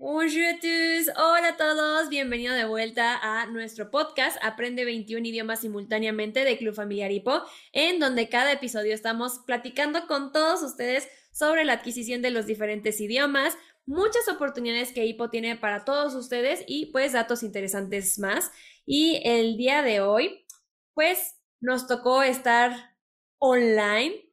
Hola 0.00 1.48
a 1.48 1.56
todos, 1.56 2.08
bienvenido 2.08 2.54
de 2.54 2.66
vuelta 2.66 3.18
a 3.20 3.46
nuestro 3.46 3.90
podcast 3.90 4.38
Aprende 4.42 4.84
21 4.84 5.26
idiomas 5.26 5.62
simultáneamente 5.62 6.44
de 6.44 6.56
Club 6.56 6.72
Familiar 6.72 7.10
Hipo, 7.10 7.42
en 7.72 7.98
donde 7.98 8.28
cada 8.28 8.52
episodio 8.52 8.94
estamos 8.94 9.40
platicando 9.44 10.06
con 10.06 10.30
todos 10.30 10.62
ustedes 10.62 11.08
sobre 11.32 11.64
la 11.64 11.72
adquisición 11.72 12.22
de 12.22 12.30
los 12.30 12.46
diferentes 12.46 13.00
idiomas, 13.00 13.58
muchas 13.86 14.28
oportunidades 14.28 14.92
que 14.92 15.04
Hipo 15.04 15.30
tiene 15.30 15.56
para 15.56 15.84
todos 15.84 16.14
ustedes 16.14 16.62
y 16.68 16.92
pues 16.92 17.12
datos 17.12 17.42
interesantes 17.42 18.20
más. 18.20 18.52
Y 18.86 19.20
el 19.24 19.56
día 19.56 19.82
de 19.82 20.00
hoy, 20.00 20.46
pues 20.94 21.40
nos 21.60 21.88
tocó 21.88 22.22
estar 22.22 22.94
online 23.38 24.27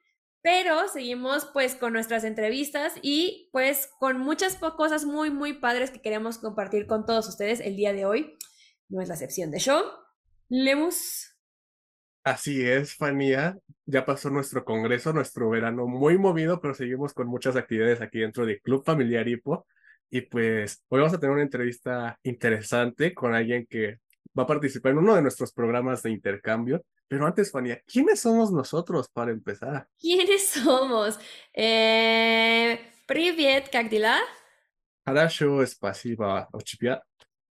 pero 0.45 0.87
seguimos 0.89 1.49
pues 1.53 1.73
con 1.73 1.91
nuestras 1.91 2.23
entrevistas 2.23 2.93
y 3.01 3.49
pues 3.51 3.89
con 3.97 4.19
muchas 4.19 4.55
cosas 4.57 5.03
muy, 5.03 5.31
muy 5.31 5.53
padres 5.53 5.89
que 5.89 6.03
queremos 6.03 6.37
compartir 6.37 6.85
con 6.85 7.03
todos 7.07 7.27
ustedes 7.27 7.59
el 7.61 7.75
día 7.75 7.93
de 7.93 8.05
hoy. 8.05 8.37
No 8.87 9.01
es 9.01 9.07
la 9.07 9.15
excepción 9.15 9.49
de 9.49 9.57
show. 9.57 9.81
Lemus. 10.47 11.35
Así 12.23 12.63
es, 12.63 12.95
Fanía. 12.95 13.57
Ya 13.87 14.05
pasó 14.05 14.29
nuestro 14.29 14.63
congreso, 14.63 15.13
nuestro 15.13 15.49
verano 15.49 15.87
muy 15.87 16.19
movido, 16.19 16.61
pero 16.61 16.75
seguimos 16.75 17.15
con 17.15 17.25
muchas 17.25 17.55
actividades 17.55 18.01
aquí 18.01 18.19
dentro 18.19 18.45
del 18.45 18.61
Club 18.61 18.85
Familiar 18.85 19.27
Hipo. 19.27 19.65
Y 20.11 20.21
pues 20.21 20.85
hoy 20.89 20.99
vamos 20.99 21.15
a 21.15 21.19
tener 21.19 21.33
una 21.33 21.41
entrevista 21.41 22.19
interesante 22.21 23.15
con 23.15 23.33
alguien 23.33 23.65
que 23.67 23.97
va 24.38 24.44
a 24.44 24.46
participar 24.46 24.92
en 24.92 24.98
uno 24.98 25.14
de 25.14 25.22
nuestros 25.22 25.52
programas 25.52 26.02
de 26.02 26.10
intercambio 26.10 26.82
pero 27.10 27.26
antes, 27.26 27.50
Fania, 27.50 27.82
¿quiénes 27.84 28.20
somos 28.20 28.52
nosotros 28.52 29.08
para 29.12 29.32
empezar? 29.32 29.88
¿Quiénes 29.98 30.46
somos? 30.46 31.18
Eh, 31.52 32.78
Привет, 33.04 33.68
как 33.68 33.88
дела? 33.88 34.20
Хорошо, 35.04 35.66
спасибо. 35.66 36.48
Очень 36.52 37.00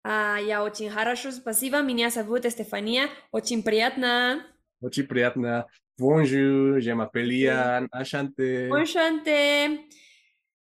А, 0.05 0.39
я 0.39 0.63
очень 0.63 0.89
хорошо, 0.89 1.33
спасибо. 1.33 1.83
Меня 1.83 2.11
зовут 2.11 2.45
Стефания. 2.45 3.09
Очень 3.33 3.65
приятно. 3.65 4.47
Очень 4.81 5.09
приятно. 5.09 5.67
Bonjour, 5.99 6.79
je 6.79 6.93
m'appelle 6.95 7.33
Ian. 7.33 7.89
Ashante. 7.91 8.71
Ashante. 8.71 9.89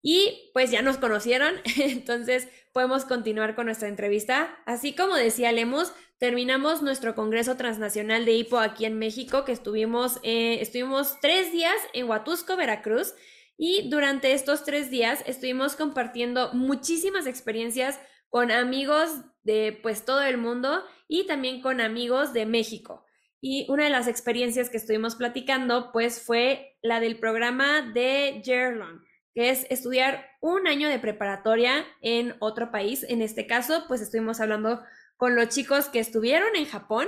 Y 0.03 0.51
pues 0.53 0.71
ya 0.71 0.83
nos 0.83 0.99
conocieron, 0.99 1.55
entonces 1.79 2.47
podemos 2.80 3.04
continuar 3.04 3.56
con 3.56 3.66
nuestra 3.66 3.90
entrevista. 3.90 4.58
Así 4.66 4.96
como 4.96 5.16
decía 5.16 5.52
Lemus, 5.52 5.92
terminamos 6.18 6.82
nuestro 6.82 7.14
Congreso 7.14 7.58
Transnacional 7.58 8.24
de 8.24 8.32
HIPO 8.32 8.58
aquí 8.58 8.86
en 8.86 8.98
México, 8.98 9.44
que 9.44 9.52
estuvimos, 9.52 10.22
eh, 10.24 10.60
estuvimos 10.62 11.20
tres 11.20 11.52
días 11.52 11.76
en 11.92 12.10
Huatusco, 12.10 12.56
Veracruz, 12.56 13.16
y 13.58 13.90
durante 13.90 14.32
estos 14.32 14.64
tres 14.64 14.90
días 14.90 15.22
estuvimos 15.26 15.76
compartiendo 15.76 16.54
muchísimas 16.54 17.28
experiencias 17.28 18.00
con 18.30 18.50
amigos 18.50 19.10
de 19.44 19.78
pues 19.84 20.06
todo 20.06 20.22
el 20.22 20.38
mundo 20.38 20.82
y 21.10 21.28
también 21.28 21.60
con 21.60 21.82
amigos 21.82 22.32
de 22.32 22.46
México. 22.46 23.04
Y 23.42 23.66
una 23.70 23.84
de 23.84 23.90
las 23.90 24.08
experiencias 24.08 24.70
que 24.70 24.78
estuvimos 24.78 25.16
platicando 25.16 25.92
pues 25.92 26.22
fue 26.22 26.78
la 26.82 27.02
del 27.02 27.20
programa 27.20 27.82
de 27.82 28.42
Jerlon 28.46 29.04
que 29.34 29.50
es 29.50 29.66
estudiar 29.70 30.26
un 30.42 30.68
año 30.68 30.90
de 30.90 31.00
preparatoria 31.00 31.86
en 32.02 32.36
otro 32.40 32.72
país. 32.72 33.06
En 33.08 33.22
este 33.22 33.48
caso, 33.48 33.86
pues 33.88 34.02
estuvimos 34.02 34.40
hablando 34.40 34.82
con 35.18 35.36
los 35.36 35.50
chicos 35.50 35.90
que 35.90 36.00
estuvieron 36.00 36.56
en 36.56 36.66
Japón 36.66 37.08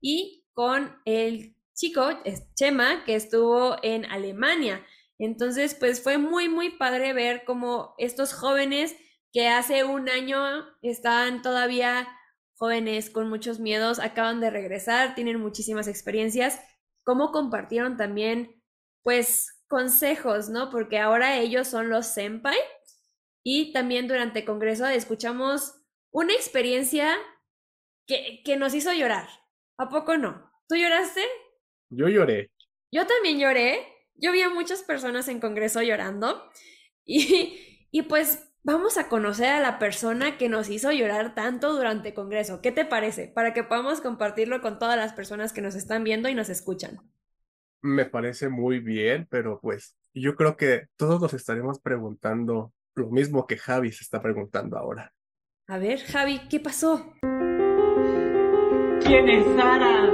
y 0.00 0.46
con 0.52 0.96
el 1.04 1.56
chico, 1.74 2.08
Chema, 2.54 3.04
que 3.04 3.14
estuvo 3.14 3.76
en 3.82 4.06
Alemania. 4.06 4.84
Entonces, 5.18 5.74
pues 5.74 6.02
fue 6.02 6.18
muy, 6.18 6.48
muy 6.48 6.70
padre 6.70 7.12
ver 7.12 7.44
cómo 7.44 7.94
estos 7.98 8.32
jóvenes 8.32 8.96
que 9.32 9.48
hace 9.48 9.84
un 9.84 10.08
año 10.08 10.40
estaban 10.82 11.42
todavía 11.42 12.08
jóvenes 12.56 13.10
con 13.10 13.28
muchos 13.28 13.60
miedos, 13.60 13.98
acaban 13.98 14.40
de 14.40 14.50
regresar, 14.50 15.14
tienen 15.14 15.40
muchísimas 15.40 15.88
experiencias, 15.88 16.58
cómo 17.04 17.32
compartieron 17.32 17.96
también, 17.96 18.62
pues, 19.02 19.55
consejos, 19.68 20.48
¿no? 20.48 20.70
Porque 20.70 20.98
ahora 20.98 21.38
ellos 21.38 21.68
son 21.68 21.88
los 21.88 22.06
senpai 22.06 22.58
y 23.42 23.72
también 23.72 24.08
durante 24.08 24.40
el 24.40 24.44
Congreso 24.44 24.86
escuchamos 24.86 25.74
una 26.10 26.32
experiencia 26.32 27.16
que, 28.06 28.42
que 28.44 28.56
nos 28.56 28.74
hizo 28.74 28.92
llorar. 28.92 29.28
¿A 29.78 29.88
poco 29.88 30.16
no? 30.16 30.50
¿Tú 30.68 30.76
lloraste? 30.76 31.22
Yo 31.90 32.08
lloré. 32.08 32.50
Yo 32.90 33.06
también 33.06 33.38
lloré. 33.38 33.86
Yo 34.14 34.32
vi 34.32 34.40
a 34.42 34.48
muchas 34.48 34.82
personas 34.82 35.28
en 35.28 35.40
Congreso 35.40 35.82
llorando 35.82 36.50
y, 37.04 37.88
y 37.90 38.02
pues 38.02 38.52
vamos 38.62 38.98
a 38.98 39.08
conocer 39.08 39.48
a 39.48 39.60
la 39.60 39.78
persona 39.78 40.38
que 40.38 40.48
nos 40.48 40.68
hizo 40.68 40.90
llorar 40.90 41.34
tanto 41.34 41.72
durante 41.72 42.14
Congreso. 42.14 42.60
¿Qué 42.62 42.72
te 42.72 42.84
parece? 42.84 43.28
Para 43.28 43.52
que 43.54 43.62
podamos 43.62 44.00
compartirlo 44.00 44.60
con 44.60 44.78
todas 44.78 44.96
las 44.96 45.12
personas 45.12 45.52
que 45.52 45.60
nos 45.60 45.74
están 45.74 46.02
viendo 46.02 46.28
y 46.28 46.34
nos 46.34 46.48
escuchan 46.48 47.00
me 47.82 48.04
parece 48.06 48.48
muy 48.48 48.80
bien, 48.80 49.26
pero 49.30 49.60
pues 49.60 49.96
yo 50.14 50.34
creo 50.34 50.56
que 50.56 50.86
todos 50.96 51.20
nos 51.20 51.34
estaremos 51.34 51.80
preguntando 51.80 52.72
lo 52.94 53.10
mismo 53.10 53.46
que 53.46 53.58
Javi 53.58 53.92
se 53.92 54.04
está 54.04 54.22
preguntando 54.22 54.78
ahora. 54.78 55.12
A 55.68 55.78
ver, 55.78 56.00
Javi, 56.00 56.40
¿qué 56.48 56.60
pasó? 56.60 57.12
¿Quién 59.02 59.28
es 59.28 59.44
Sara? 59.56 60.10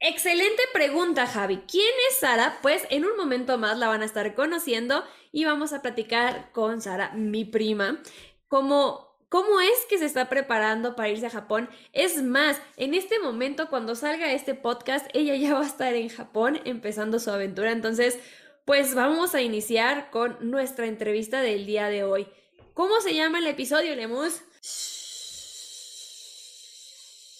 Excelente 0.00 0.62
pregunta, 0.72 1.26
Javi. 1.26 1.58
¿Quién 1.70 1.92
es 2.10 2.18
Sara? 2.18 2.58
Pues 2.62 2.86
en 2.90 3.04
un 3.04 3.16
momento 3.16 3.58
más 3.58 3.78
la 3.78 3.88
van 3.88 4.02
a 4.02 4.06
estar 4.06 4.34
conociendo 4.34 5.04
y 5.30 5.44
vamos 5.44 5.72
a 5.72 5.82
platicar 5.82 6.50
con 6.52 6.80
Sara, 6.80 7.12
mi 7.12 7.44
prima, 7.44 8.02
como 8.48 9.09
cómo 9.30 9.60
es 9.60 9.86
que 9.88 9.96
se 9.96 10.04
está 10.04 10.28
preparando 10.28 10.94
para 10.94 11.08
irse 11.08 11.26
a 11.26 11.30
Japón. 11.30 11.70
Es 11.92 12.22
más, 12.22 12.60
en 12.76 12.92
este 12.92 13.18
momento, 13.20 13.70
cuando 13.70 13.94
salga 13.94 14.32
este 14.32 14.54
podcast, 14.54 15.06
ella 15.14 15.36
ya 15.36 15.54
va 15.54 15.62
a 15.62 15.66
estar 15.66 15.94
en 15.94 16.10
Japón 16.10 16.60
empezando 16.64 17.18
su 17.18 17.30
aventura. 17.30 17.72
Entonces, 17.72 18.18
pues 18.66 18.94
vamos 18.94 19.34
a 19.34 19.40
iniciar 19.40 20.10
con 20.10 20.36
nuestra 20.50 20.86
entrevista 20.86 21.40
del 21.40 21.64
día 21.64 21.88
de 21.88 22.04
hoy. 22.04 22.26
¿Cómo 22.74 23.00
se 23.00 23.14
llama 23.14 23.38
el 23.38 23.46
episodio, 23.46 23.94
Lemus? 23.94 24.42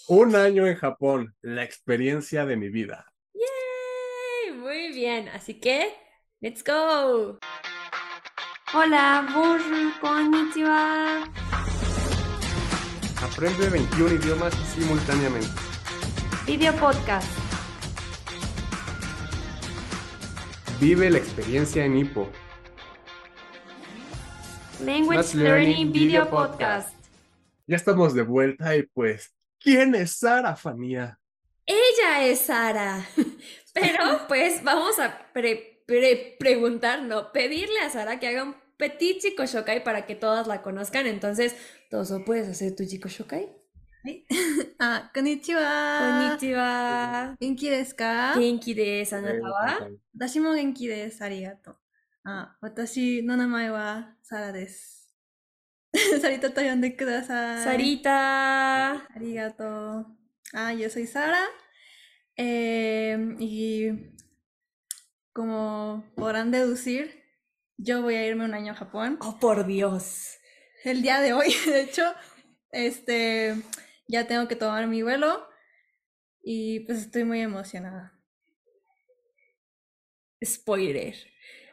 Un 0.07 0.37
año 0.37 0.67
en 0.67 0.77
Japón, 0.77 1.34
la 1.43 1.65
experiencia 1.65 2.47
de 2.47 2.57
mi 2.57 2.69
vida. 2.69 3.12
¡Yay! 3.34 4.55
Muy 4.55 4.93
bien, 4.93 5.28
así 5.28 5.55
que, 5.55 5.93
let's 6.41 6.62
go. 6.65 7.39
Hola, 8.72 9.28
bonjour, 9.34 10.01
konnichiwa. 10.01 11.59
Aprende 13.23 13.69
21 13.69 14.15
idiomas 14.15 14.55
simultáneamente. 14.75 15.51
Video 16.47 16.73
podcast. 16.77 17.29
Vive 20.81 21.11
la 21.11 21.19
experiencia 21.19 21.85
en 21.85 21.99
Hippo. 21.99 22.31
Language 24.83 25.37
Learning 25.37 25.93
Video 25.93 26.31
Podcast. 26.31 26.95
Ya 27.67 27.77
estamos 27.77 28.15
de 28.15 28.23
vuelta 28.23 28.75
y 28.75 28.85
pues, 28.85 29.35
¿quién 29.59 29.95
es 29.95 30.13
Sara, 30.13 30.57
Fanía? 30.57 31.19
Ella 31.67 32.25
es 32.25 32.41
Sara. 32.41 33.07
Pero 33.75 34.27
pues 34.29 34.65
vamos 34.65 34.99
a 34.99 35.27
preguntar, 36.39 37.03
no, 37.03 37.33
pedirle 37.33 37.81
a 37.81 37.91
Sara 37.91 38.19
que 38.19 38.29
haga 38.29 38.45
un 38.45 38.70
Petit 38.81 39.21
Chico 39.21 39.45
Shokai 39.45 39.85
para 39.85 40.07
que 40.07 40.17
todas 40.17 40.47
la 40.47 40.63
conozcan. 40.63 41.07
Entonces, 41.07 41.55
Toso, 41.91 42.25
¿puedes 42.25 42.49
hacer 42.49 42.75
tu 42.75 42.85
Chico 42.87 43.09
Shokai? 43.09 43.47
¿Sí? 44.03 44.27
ah, 44.81 45.11
konnichiwa. 45.13 45.69
Konnichiwa. 46.01 47.37
Genki 47.39 47.69
desu 47.69 47.97
ka? 47.97 48.33
Genki 48.35 48.75
desu, 48.75 49.17
anata 49.17 49.51
wa? 49.51 49.91
Watashi 50.15 50.41
mo 50.41 50.55
genki 50.55 50.89
desu, 50.89 51.25
arigato. 51.25 51.77
Ah, 52.25 52.57
watashi 52.63 53.23
no 53.23 53.37
namae 53.37 53.71
wa 53.71 54.17
Sara 54.23 54.53
desu. 54.53 55.13
Sarita 56.23 56.49
to 56.54 56.63
yonde 56.63 56.97
kudasai. 56.97 57.65
Sarita. 57.65 59.07
Arigato. 59.15 60.07
Ah, 60.54 60.72
yo 60.72 60.89
soy 60.89 61.07
Sara. 61.07 61.45
Eh, 62.37 63.37
y 63.39 63.91
como 65.34 66.04
podrán 66.16 66.51
deducir, 66.51 67.20
yo 67.82 68.03
voy 68.03 68.15
a 68.15 68.27
irme 68.27 68.44
un 68.44 68.54
año 68.54 68.72
a 68.72 68.77
Japón. 68.77 69.18
Oh, 69.21 69.38
por 69.41 69.66
Dios. 69.66 70.38
El 70.84 71.03
día 71.03 71.21
de 71.21 71.32
hoy, 71.32 71.54
de 71.66 71.82
hecho, 71.82 72.15
este, 72.72 73.56
ya 74.06 74.27
tengo 74.27 74.48
que 74.48 74.56
tomar 74.56 74.86
mi 74.86 75.03
vuelo 75.03 75.47
y 76.42 76.80
pues 76.80 76.98
estoy 76.98 77.24
muy 77.24 77.41
emocionada. 77.41 78.18
Spoiler. 80.44 81.15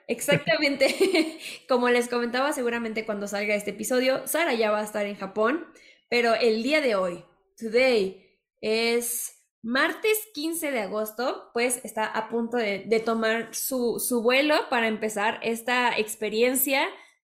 Exactamente. 0.07 1.39
Como 1.67 1.89
les 1.89 2.07
comentaba, 2.07 2.53
seguramente 2.53 3.05
cuando 3.05 3.27
salga 3.27 3.55
este 3.55 3.71
episodio, 3.71 4.27
Sara 4.27 4.53
ya 4.53 4.71
va 4.71 4.79
a 4.79 4.85
estar 4.85 5.05
en 5.05 5.15
Japón, 5.15 5.65
pero 6.09 6.35
el 6.35 6.63
día 6.63 6.81
de 6.81 6.95
hoy, 6.95 7.25
today, 7.57 8.25
es 8.61 9.36
martes 9.63 10.17
15 10.33 10.71
de 10.71 10.81
agosto, 10.81 11.49
pues 11.53 11.83
está 11.85 12.05
a 12.05 12.29
punto 12.29 12.57
de, 12.57 12.85
de 12.87 12.99
tomar 12.99 13.53
su, 13.53 13.99
su 13.99 14.21
vuelo 14.21 14.55
para 14.69 14.87
empezar 14.87 15.39
esta 15.43 15.97
experiencia 15.97 16.87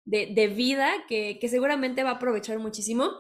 de, 0.06 0.28
de 0.34 0.48
vida 0.48 0.92
que, 1.08 1.38
que 1.40 1.50
seguramente 1.50 2.04
va 2.04 2.12
a 2.12 2.14
aprovechar 2.14 2.60
muchísimo. 2.60 3.12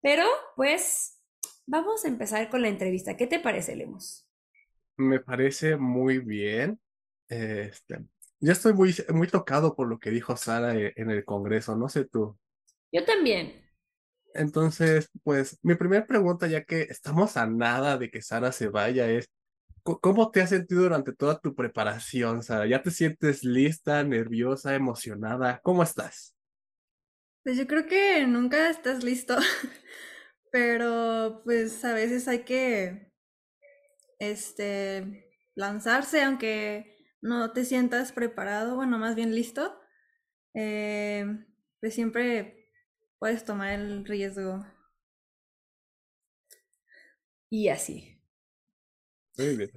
Pero 0.00 0.24
pues 0.56 1.18
vamos 1.66 2.04
a 2.04 2.08
empezar 2.08 2.50
con 2.50 2.62
la 2.62 2.68
entrevista. 2.68 3.16
¿Qué 3.16 3.26
te 3.26 3.40
parece, 3.40 3.76
Lemos? 3.76 4.26
Me 4.96 5.20
parece 5.20 5.76
muy 5.76 6.18
bien. 6.18 6.78
Este, 7.28 8.04
yo 8.40 8.52
estoy 8.52 8.72
muy, 8.74 8.94
muy 9.14 9.28
tocado 9.28 9.74
por 9.76 9.88
lo 9.88 9.98
que 9.98 10.10
dijo 10.10 10.36
Sara 10.36 10.74
e- 10.76 10.92
en 10.96 11.10
el 11.10 11.24
Congreso, 11.24 11.76
no 11.76 11.88
sé 11.88 12.04
tú. 12.06 12.36
Yo 12.92 13.04
también. 13.04 13.67
Entonces, 14.34 15.10
pues 15.22 15.58
mi 15.62 15.74
primera 15.74 16.06
pregunta, 16.06 16.46
ya 16.46 16.64
que 16.64 16.82
estamos 16.82 17.36
a 17.36 17.46
nada 17.46 17.98
de 17.98 18.10
que 18.10 18.22
Sara 18.22 18.52
se 18.52 18.68
vaya, 18.68 19.08
es, 19.08 19.28
¿cómo 19.82 20.30
te 20.30 20.42
has 20.42 20.50
sentido 20.50 20.82
durante 20.82 21.12
toda 21.12 21.40
tu 21.40 21.54
preparación, 21.54 22.42
Sara? 22.42 22.66
¿Ya 22.66 22.82
te 22.82 22.90
sientes 22.90 23.44
lista, 23.44 24.02
nerviosa, 24.04 24.74
emocionada? 24.74 25.60
¿Cómo 25.62 25.82
estás? 25.82 26.36
Pues 27.42 27.56
yo 27.56 27.66
creo 27.66 27.86
que 27.86 28.26
nunca 28.26 28.68
estás 28.70 29.02
listo, 29.02 29.36
pero 30.52 31.42
pues 31.44 31.84
a 31.84 31.94
veces 31.94 32.28
hay 32.28 32.40
que, 32.40 33.12
este, 34.18 35.28
lanzarse 35.54 36.22
aunque 36.22 36.96
no 37.20 37.52
te 37.52 37.64
sientas 37.64 38.12
preparado, 38.12 38.76
bueno, 38.76 38.98
más 38.98 39.16
bien 39.16 39.34
listo, 39.34 39.80
eh, 40.54 41.26
pues 41.80 41.94
siempre 41.94 42.57
puedes 43.18 43.44
tomar 43.44 43.72
el 43.72 44.04
riesgo. 44.04 44.64
Y 47.50 47.68
así. 47.68 48.20
Muy 49.36 49.56
bien. 49.56 49.70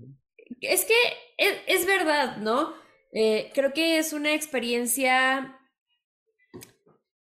Es 0.61 0.85
que 0.85 0.93
es, 1.37 1.53
es 1.67 1.85
verdad, 1.85 2.37
¿no? 2.37 2.73
Eh, 3.13 3.51
creo 3.53 3.73
que 3.73 3.97
es 3.97 4.13
una 4.13 4.33
experiencia 4.33 5.57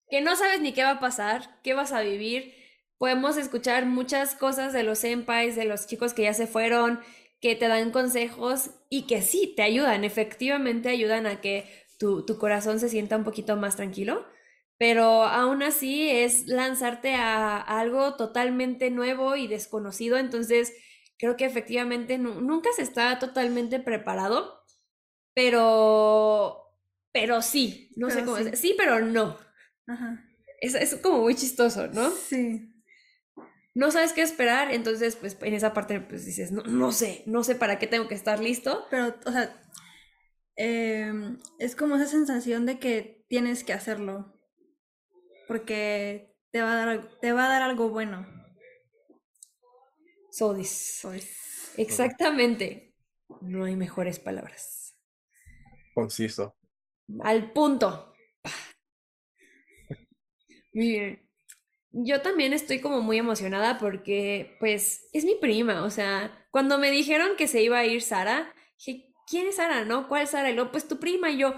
que 0.09 0.21
no 0.21 0.37
sabes 0.37 0.61
ni 0.61 0.73
qué 0.73 0.83
va 0.83 0.93
a 0.93 1.01
pasar, 1.01 1.61
qué 1.63 1.75
vas 1.75 1.93
a 1.93 2.03
vivir. 2.03 2.55
Podemos 2.99 3.37
escuchar 3.37 3.87
muchas 3.87 4.35
cosas 4.35 4.73
de 4.73 4.83
los 4.83 4.99
senpais, 4.99 5.57
de 5.57 5.65
los 5.65 5.87
chicos 5.87 6.15
que 6.15 6.23
ya 6.23 6.35
se 6.35 6.47
fueron, 6.47 7.01
que 7.41 7.57
te 7.57 7.69
dan 7.69 7.91
consejos 7.91 8.71
y 8.89 9.07
que 9.07 9.21
sí, 9.23 9.53
te 9.57 9.63
ayudan, 9.63 10.05
efectivamente 10.05 10.89
ayudan 10.89 11.27
a 11.27 11.41
que 11.41 11.69
tu, 11.99 12.25
tu 12.25 12.39
corazón 12.39 12.81
se 12.81 12.89
sienta 12.89 13.17
un 13.17 13.25
poquito 13.25 13.57
más 13.57 13.77
tranquilo, 13.77 14.25
pero 14.79 15.25
aún 15.25 15.63
así 15.63 16.09
es 16.11 16.47
lanzarte 16.47 17.15
a, 17.15 17.57
a 17.59 17.81
algo 17.81 18.17
totalmente 18.17 18.91
nuevo 18.91 19.37
y 19.37 19.47
desconocido, 19.49 20.17
entonces 20.19 20.73
creo 21.19 21.37
que 21.37 21.45
efectivamente 21.47 22.19
nu- 22.19 22.41
nunca 22.41 22.71
se 22.77 22.83
está 22.83 23.19
totalmente 23.19 23.81
preparado, 23.81 24.63
pero, 25.35 26.63
pero 27.13 27.43
sí, 27.43 27.93
no 27.97 28.11
sé 28.11 28.21
Pero 28.21 28.27
cómo 28.27 28.39
sí. 28.39 28.53
sí, 28.57 28.75
pero 28.79 29.01
no. 29.01 29.39
Ajá. 29.87 30.11
Es, 30.61 30.75
es 30.75 30.97
como 30.97 31.19
muy 31.23 31.35
chistoso, 31.35 31.87
¿no? 31.89 32.11
Sí. 32.29 32.71
No 33.75 33.91
sabes 33.91 34.13
qué 34.13 34.23
esperar, 34.23 34.73
entonces 34.73 35.17
pues 35.17 35.37
en 35.43 35.55
esa 35.55 35.75
parte 35.75 36.01
pues 36.01 36.25
dices, 36.25 36.53
no, 36.53 36.63
no 36.63 36.93
sé, 36.93 37.23
no 37.27 37.43
sé 37.43 37.57
para 37.57 37.79
qué 37.79 37.87
tengo 37.89 38.07
que 38.09 38.15
estar 38.15 38.39
listo. 38.41 38.87
Pero, 38.91 39.17
o 39.27 39.33
sea, 39.33 39.61
em, 40.57 41.39
es 41.59 41.77
como 41.77 41.97
esa 41.97 42.07
sensación 42.07 42.67
de 42.67 42.79
que 42.79 43.25
tienes 43.29 43.65
que 43.65 43.73
hacerlo. 43.73 44.34
Porque 45.47 46.35
te 46.51 46.63
va 46.63 46.73
a 46.73 46.87
dar, 46.87 47.19
te 47.21 47.33
va 47.33 47.47
a 47.47 47.49
dar 47.49 47.63
algo 47.63 47.89
bueno. 47.89 48.27
So 50.31 50.55
this. 50.55 51.01
Pues. 51.03 51.75
Exactamente. 51.77 52.95
No 53.41 53.65
hay 53.65 53.77
mejores 53.77 54.19
palabras. 54.19 54.97
Conciso. 55.95 56.57
Al 57.23 57.53
punto. 57.53 58.15
Muy 60.73 60.89
bien. 60.89 61.31
Yo 61.93 62.21
también 62.23 62.53
estoy 62.53 62.81
como 62.81 63.01
muy 63.01 63.19
emocionada 63.19 63.79
porque, 63.79 64.57
pues, 64.59 65.09
es 65.13 65.25
mi 65.25 65.37
prima. 65.37 65.85
O 65.85 65.91
sea, 65.91 66.45
cuando 66.51 66.77
me 66.77 66.91
dijeron 66.91 67.37
que 67.39 67.47
se 67.47 67.63
iba 67.63 67.79
a 67.79 67.87
ir 67.87 68.03
Sara, 68.03 68.53
dije, 68.79 69.13
¿quién 69.29 69.47
es 69.47 69.57
Sara? 69.57 69.85
¿No? 69.85 70.09
¿Cuál 70.09 70.27
Sara? 70.27 70.51
Y 70.51 70.55
luego, 70.55 70.73
pues 70.73 70.89
tu 70.89 70.99
prima. 70.99 71.31
Y 71.31 71.39
yo, 71.39 71.55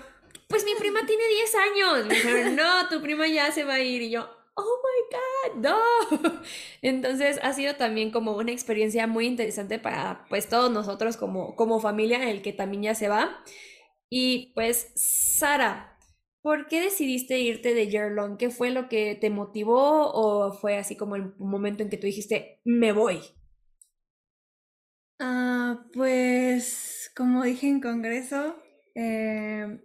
pues 0.48 0.64
mi 0.64 0.74
prima 0.78 1.06
tiene 1.06 1.22
10 1.28 1.54
años. 1.54 2.06
Me 2.06 2.14
dijeron, 2.14 2.56
no, 2.56 2.88
tu 2.88 3.00
prima 3.02 3.26
ya 3.26 3.50
se 3.52 3.64
va 3.64 3.74
a 3.74 3.80
ir. 3.80 4.02
Y 4.02 4.10
yo, 4.10 4.28
oh 4.54 4.82
my 4.84 5.52
God, 5.52 5.62
no. 5.62 6.42
Entonces 6.82 7.38
ha 7.42 7.52
sido 7.52 7.76
también 7.76 8.10
como 8.10 8.36
una 8.36 8.52
experiencia 8.52 9.06
muy 9.06 9.26
interesante 9.26 9.78
para, 9.78 10.26
pues, 10.28 10.48
todos 10.48 10.70
nosotros 10.70 11.16
como, 11.16 11.54
como 11.56 11.80
familia, 11.80 12.22
en 12.22 12.28
el 12.28 12.42
que 12.42 12.52
también 12.52 12.82
ya 12.82 12.94
se 12.94 13.08
va. 13.08 13.42
Y 14.10 14.52
pues, 14.54 14.92
Sara. 14.94 15.92
¿Por 16.42 16.68
qué 16.68 16.80
decidiste 16.80 17.40
irte 17.40 17.74
de 17.74 17.88
Yearlong? 17.88 18.36
¿Qué 18.36 18.50
fue 18.50 18.70
lo 18.70 18.88
que 18.88 19.16
te 19.16 19.30
motivó 19.30 20.12
o 20.12 20.52
fue 20.52 20.76
así 20.78 20.96
como 20.96 21.16
el 21.16 21.34
momento 21.38 21.82
en 21.82 21.90
que 21.90 21.96
tú 21.96 22.06
dijiste, 22.06 22.60
me 22.64 22.92
voy? 22.92 23.20
Ah, 25.18 25.84
pues, 25.92 27.10
como 27.16 27.42
dije 27.42 27.66
en 27.66 27.80
Congreso, 27.80 28.56
eh, 28.94 29.80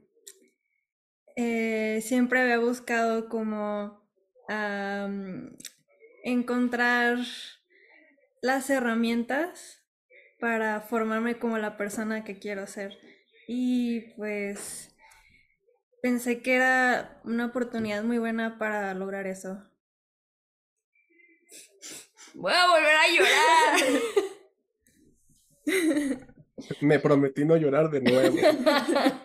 eh, 1.35 2.01
siempre 2.03 2.41
había 2.41 2.59
buscado 2.59 3.29
como 3.29 4.01
encontrar 6.25 7.19
las 8.41 8.69
herramientas 8.69 9.81
para 10.41 10.81
formarme 10.81 11.39
como 11.39 11.57
la 11.57 11.77
persona 11.77 12.25
que 12.25 12.37
quiero 12.37 12.67
ser. 12.67 12.97
Y 13.47 14.01
pues 14.17 14.93
pensé 16.01 16.41
que 16.41 16.55
era 16.55 17.21
una 17.23 17.45
oportunidad 17.45 18.03
muy 18.03 18.17
buena 18.17 18.57
para 18.57 18.93
lograr 18.93 19.27
eso. 19.27 19.63
Voy 22.33 22.53
a 22.53 22.67
volver 22.67 22.95
a 22.95 23.07
llorar. 23.15 24.01
Me 26.81 26.99
prometí 26.99 27.45
no 27.45 27.57
llorar 27.57 27.89
de 27.89 28.01
nuevo. 28.01 28.37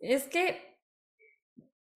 Es 0.00 0.24
que, 0.24 0.67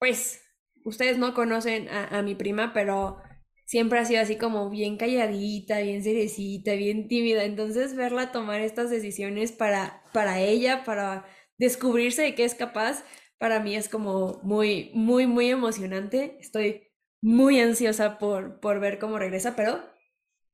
pues, 0.02 0.42
ustedes 0.84 1.18
no 1.18 1.34
conocen 1.34 1.88
a, 1.88 2.18
a 2.18 2.22
mi 2.22 2.34
prima, 2.34 2.72
pero 2.74 3.18
siempre 3.66 3.98
ha 4.00 4.04
sido 4.04 4.20
así 4.22 4.36
como 4.36 4.68
bien 4.70 4.96
calladita, 4.96 5.80
bien 5.80 6.02
cerecita, 6.02 6.74
bien 6.74 7.08
tímida. 7.08 7.44
Entonces, 7.44 7.94
verla 7.94 8.32
tomar 8.32 8.60
estas 8.60 8.90
decisiones 8.90 9.52
para, 9.52 10.02
para 10.12 10.40
ella, 10.40 10.84
para 10.84 11.24
descubrirse 11.58 12.22
de 12.22 12.34
qué 12.34 12.44
es 12.44 12.54
capaz, 12.54 13.04
para 13.38 13.60
mí 13.60 13.76
es 13.76 13.88
como 13.88 14.40
muy, 14.42 14.90
muy, 14.94 15.26
muy 15.26 15.50
emocionante. 15.50 16.36
Estoy 16.40 16.88
muy 17.22 17.60
ansiosa 17.60 18.18
por, 18.18 18.60
por 18.60 18.80
ver 18.80 18.98
cómo 18.98 19.18
regresa, 19.18 19.54
pero 19.56 19.80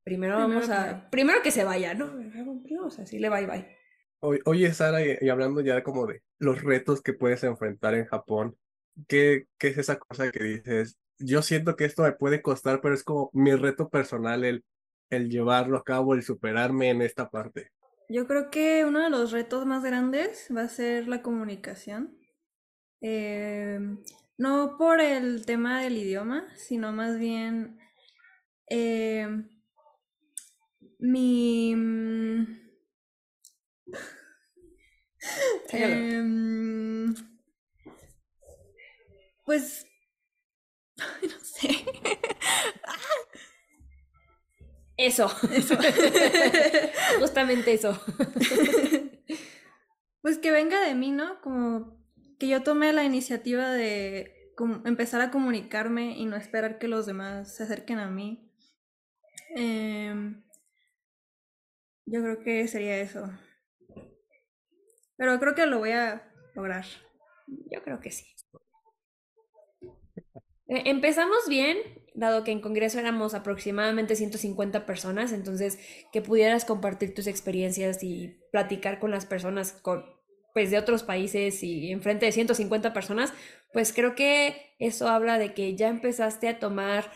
primero 0.04 0.36
Primero 0.36 0.36
vamos 0.36 0.70
a, 0.70 1.08
primero. 1.10 1.10
primero 1.10 1.42
que 1.42 1.50
se 1.52 1.64
vaya, 1.64 1.94
¿no? 1.94 2.06
Vamos 2.70 2.98
a 2.98 3.02
decirle 3.02 3.30
bye 3.30 3.46
bye. 3.46 3.78
Oye, 4.20 4.72
Sara, 4.74 5.04
y, 5.04 5.16
y 5.20 5.28
hablando 5.28 5.60
ya 5.60 5.82
como 5.82 6.06
de 6.06 6.22
los 6.38 6.62
retos 6.62 7.02
que 7.02 7.12
puedes 7.14 7.44
enfrentar 7.44 7.94
en 7.94 8.06
Japón, 8.06 8.56
¿qué, 9.06 9.46
qué 9.58 9.68
es 9.68 9.78
esa 9.78 9.98
cosa 9.98 10.30
que 10.30 10.42
dices? 10.42 10.98
Yo 11.18 11.42
siento 11.42 11.76
que 11.76 11.84
esto 11.84 12.02
me 12.02 12.12
puede 12.12 12.42
costar, 12.42 12.80
pero 12.80 12.94
es 12.94 13.04
como 13.04 13.30
mi 13.32 13.54
reto 13.54 13.88
personal 13.88 14.44
el, 14.44 14.64
el 15.10 15.30
llevarlo 15.30 15.76
a 15.78 15.84
cabo, 15.84 16.14
el 16.14 16.22
superarme 16.22 16.90
en 16.90 17.02
esta 17.02 17.28
parte. 17.28 17.70
Yo 18.08 18.26
creo 18.26 18.50
que 18.50 18.84
uno 18.84 19.00
de 19.00 19.10
los 19.10 19.32
retos 19.32 19.66
más 19.66 19.84
grandes 19.84 20.48
va 20.54 20.62
a 20.62 20.68
ser 20.68 21.08
la 21.08 21.22
comunicación. 21.22 22.16
Eh, 23.00 23.78
no 24.38 24.76
por 24.78 25.00
el 25.00 25.44
tema 25.44 25.82
del 25.82 25.98
idioma, 25.98 26.46
sino 26.56 26.92
más 26.92 27.18
bien 27.18 27.78
eh, 28.70 29.28
mi... 30.98 31.74
mm, 31.74 32.46
em, 35.72 37.14
pues... 39.48 39.86
No 41.22 41.40
sé. 41.40 41.68
Eso. 44.98 45.28
Justamente 47.20 47.72
eso. 47.72 47.98
Pues 50.20 50.38
que 50.38 50.50
venga 50.50 50.80
de 50.80 50.94
mí, 50.96 51.12
¿no? 51.12 51.40
Como 51.40 52.04
que 52.40 52.48
yo 52.48 52.64
tome 52.64 52.92
la 52.92 53.04
iniciativa 53.04 53.70
de 53.70 54.52
empezar 54.84 55.20
a 55.20 55.30
comunicarme 55.30 56.18
y 56.18 56.26
no 56.26 56.34
esperar 56.34 56.80
que 56.80 56.88
los 56.88 57.06
demás 57.06 57.54
se 57.54 57.62
acerquen 57.62 58.00
a 58.00 58.10
mí. 58.10 58.52
Em, 59.54 60.42
yo 62.06 62.20
creo 62.20 62.42
que 62.42 62.66
sería 62.66 62.98
eso. 62.98 63.30
Pero 65.16 65.38
creo 65.38 65.54
que 65.54 65.66
lo 65.66 65.78
voy 65.78 65.92
a 65.92 66.28
lograr. 66.56 66.84
Yo 67.46 67.84
creo 67.84 68.00
que 68.00 68.10
sí. 68.10 68.26
Eh, 70.68 70.82
Empezamos 70.86 71.48
bien, 71.48 71.78
dado 72.14 72.44
que 72.44 72.52
en 72.52 72.60
Congreso 72.60 72.98
éramos 72.98 73.34
aproximadamente 73.34 74.16
150 74.16 74.86
personas, 74.86 75.32
entonces 75.32 75.78
que 76.12 76.22
pudieras 76.22 76.64
compartir 76.64 77.14
tus 77.14 77.26
experiencias 77.26 78.02
y 78.02 78.36
platicar 78.52 78.98
con 78.98 79.10
las 79.10 79.26
personas 79.26 79.80
pues, 80.54 80.70
de 80.70 80.78
otros 80.78 81.02
países 81.02 81.62
y 81.62 81.90
enfrente 81.90 82.26
de 82.26 82.32
150 82.32 82.92
personas 82.92 83.32
pues 83.72 83.92
creo 83.92 84.14
que 84.14 84.74
eso 84.78 85.08
habla 85.08 85.38
de 85.38 85.54
que 85.54 85.76
ya 85.76 85.88
empezaste 85.88 86.48
a 86.48 86.58
tomar 86.58 87.10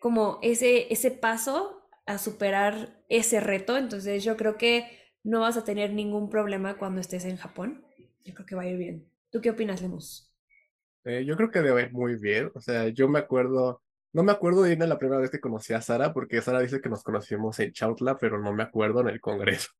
como 0.00 0.38
ese, 0.42 0.92
ese 0.92 1.10
paso 1.10 1.82
a 2.06 2.18
superar 2.18 3.02
ese 3.08 3.40
reto. 3.40 3.76
Entonces 3.76 4.24
yo 4.24 4.36
creo 4.36 4.56
que 4.58 4.86
no 5.24 5.40
vas 5.40 5.56
a 5.56 5.64
tener 5.64 5.92
ningún 5.92 6.30
problema 6.30 6.78
cuando 6.78 7.00
estés 7.00 7.24
en 7.26 7.36
Japón. 7.36 7.84
Yo 8.24 8.34
creo 8.34 8.46
que 8.46 8.54
va 8.56 8.62
a 8.62 8.68
ir 8.68 8.78
bien. 8.78 9.08
¿Tú 9.30 9.40
qué 9.40 9.50
opinas, 9.50 9.82
Lemus? 9.82 10.29
Eh, 11.04 11.24
yo 11.24 11.36
creo 11.36 11.50
que 11.50 11.62
debe 11.62 11.82
ir 11.82 11.92
muy 11.92 12.16
bien. 12.16 12.50
O 12.54 12.60
sea, 12.60 12.88
yo 12.88 13.08
me 13.08 13.18
acuerdo, 13.18 13.82
no 14.12 14.22
me 14.22 14.32
acuerdo 14.32 14.62
de 14.62 14.72
ir 14.72 14.78
la 14.78 14.98
primera 14.98 15.20
vez 15.20 15.30
que 15.30 15.40
conocí 15.40 15.72
a 15.72 15.80
Sara, 15.80 16.12
porque 16.12 16.42
Sara 16.42 16.60
dice 16.60 16.80
que 16.80 16.88
nos 16.88 17.02
conocimos 17.02 17.58
en 17.60 17.72
Chautla, 17.72 18.16
pero 18.18 18.38
no 18.38 18.52
me 18.52 18.62
acuerdo 18.62 19.00
en 19.00 19.08
el 19.08 19.20
Congreso. 19.20 19.70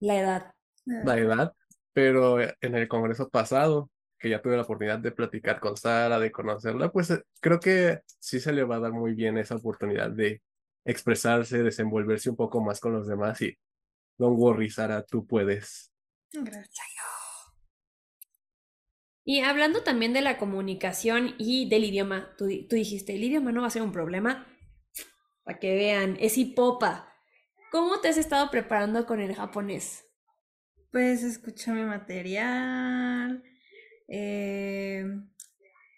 La 0.00 0.18
edad. 0.18 0.52
La 0.84 1.18
edad, 1.18 1.52
pero 1.92 2.40
en 2.40 2.74
el 2.74 2.86
Congreso 2.86 3.28
pasado, 3.28 3.90
que 4.18 4.28
ya 4.28 4.40
tuve 4.40 4.56
la 4.56 4.62
oportunidad 4.62 4.98
de 4.98 5.12
platicar 5.12 5.60
con 5.60 5.76
Sara, 5.76 6.18
de 6.18 6.30
conocerla, 6.30 6.90
pues 6.90 7.10
eh, 7.10 7.22
creo 7.40 7.58
que 7.58 8.00
sí 8.18 8.40
se 8.40 8.52
le 8.52 8.64
va 8.64 8.76
a 8.76 8.80
dar 8.80 8.92
muy 8.92 9.14
bien 9.14 9.36
esa 9.38 9.56
oportunidad 9.56 10.10
de 10.10 10.42
expresarse, 10.84 11.62
desenvolverse 11.62 12.30
un 12.30 12.36
poco 12.36 12.62
más 12.62 12.80
con 12.80 12.92
los 12.92 13.06
demás 13.06 13.40
y 13.42 13.58
don't 14.18 14.38
worry, 14.38 14.70
Sara, 14.70 15.02
tú 15.02 15.26
puedes. 15.26 15.90
Gracias. 16.32 17.15
Y 19.28 19.40
hablando 19.40 19.82
también 19.82 20.12
de 20.12 20.20
la 20.20 20.38
comunicación 20.38 21.34
y 21.36 21.68
del 21.68 21.82
idioma, 21.82 22.32
tú, 22.38 22.46
tú 22.68 22.76
dijiste, 22.76 23.16
el 23.16 23.24
idioma 23.24 23.50
no 23.50 23.62
va 23.62 23.66
a 23.66 23.70
ser 23.70 23.82
un 23.82 23.90
problema. 23.90 24.46
Para 25.42 25.58
que 25.58 25.74
vean, 25.74 26.16
es 26.20 26.38
hipopa. 26.38 27.12
¿Cómo 27.72 28.00
te 28.00 28.06
has 28.06 28.18
estado 28.18 28.52
preparando 28.52 29.04
con 29.04 29.18
el 29.18 29.34
japonés? 29.34 30.04
Pues 30.92 31.24
escucho 31.24 31.72
mi 31.72 31.82
material, 31.82 33.42
eh, 34.06 35.04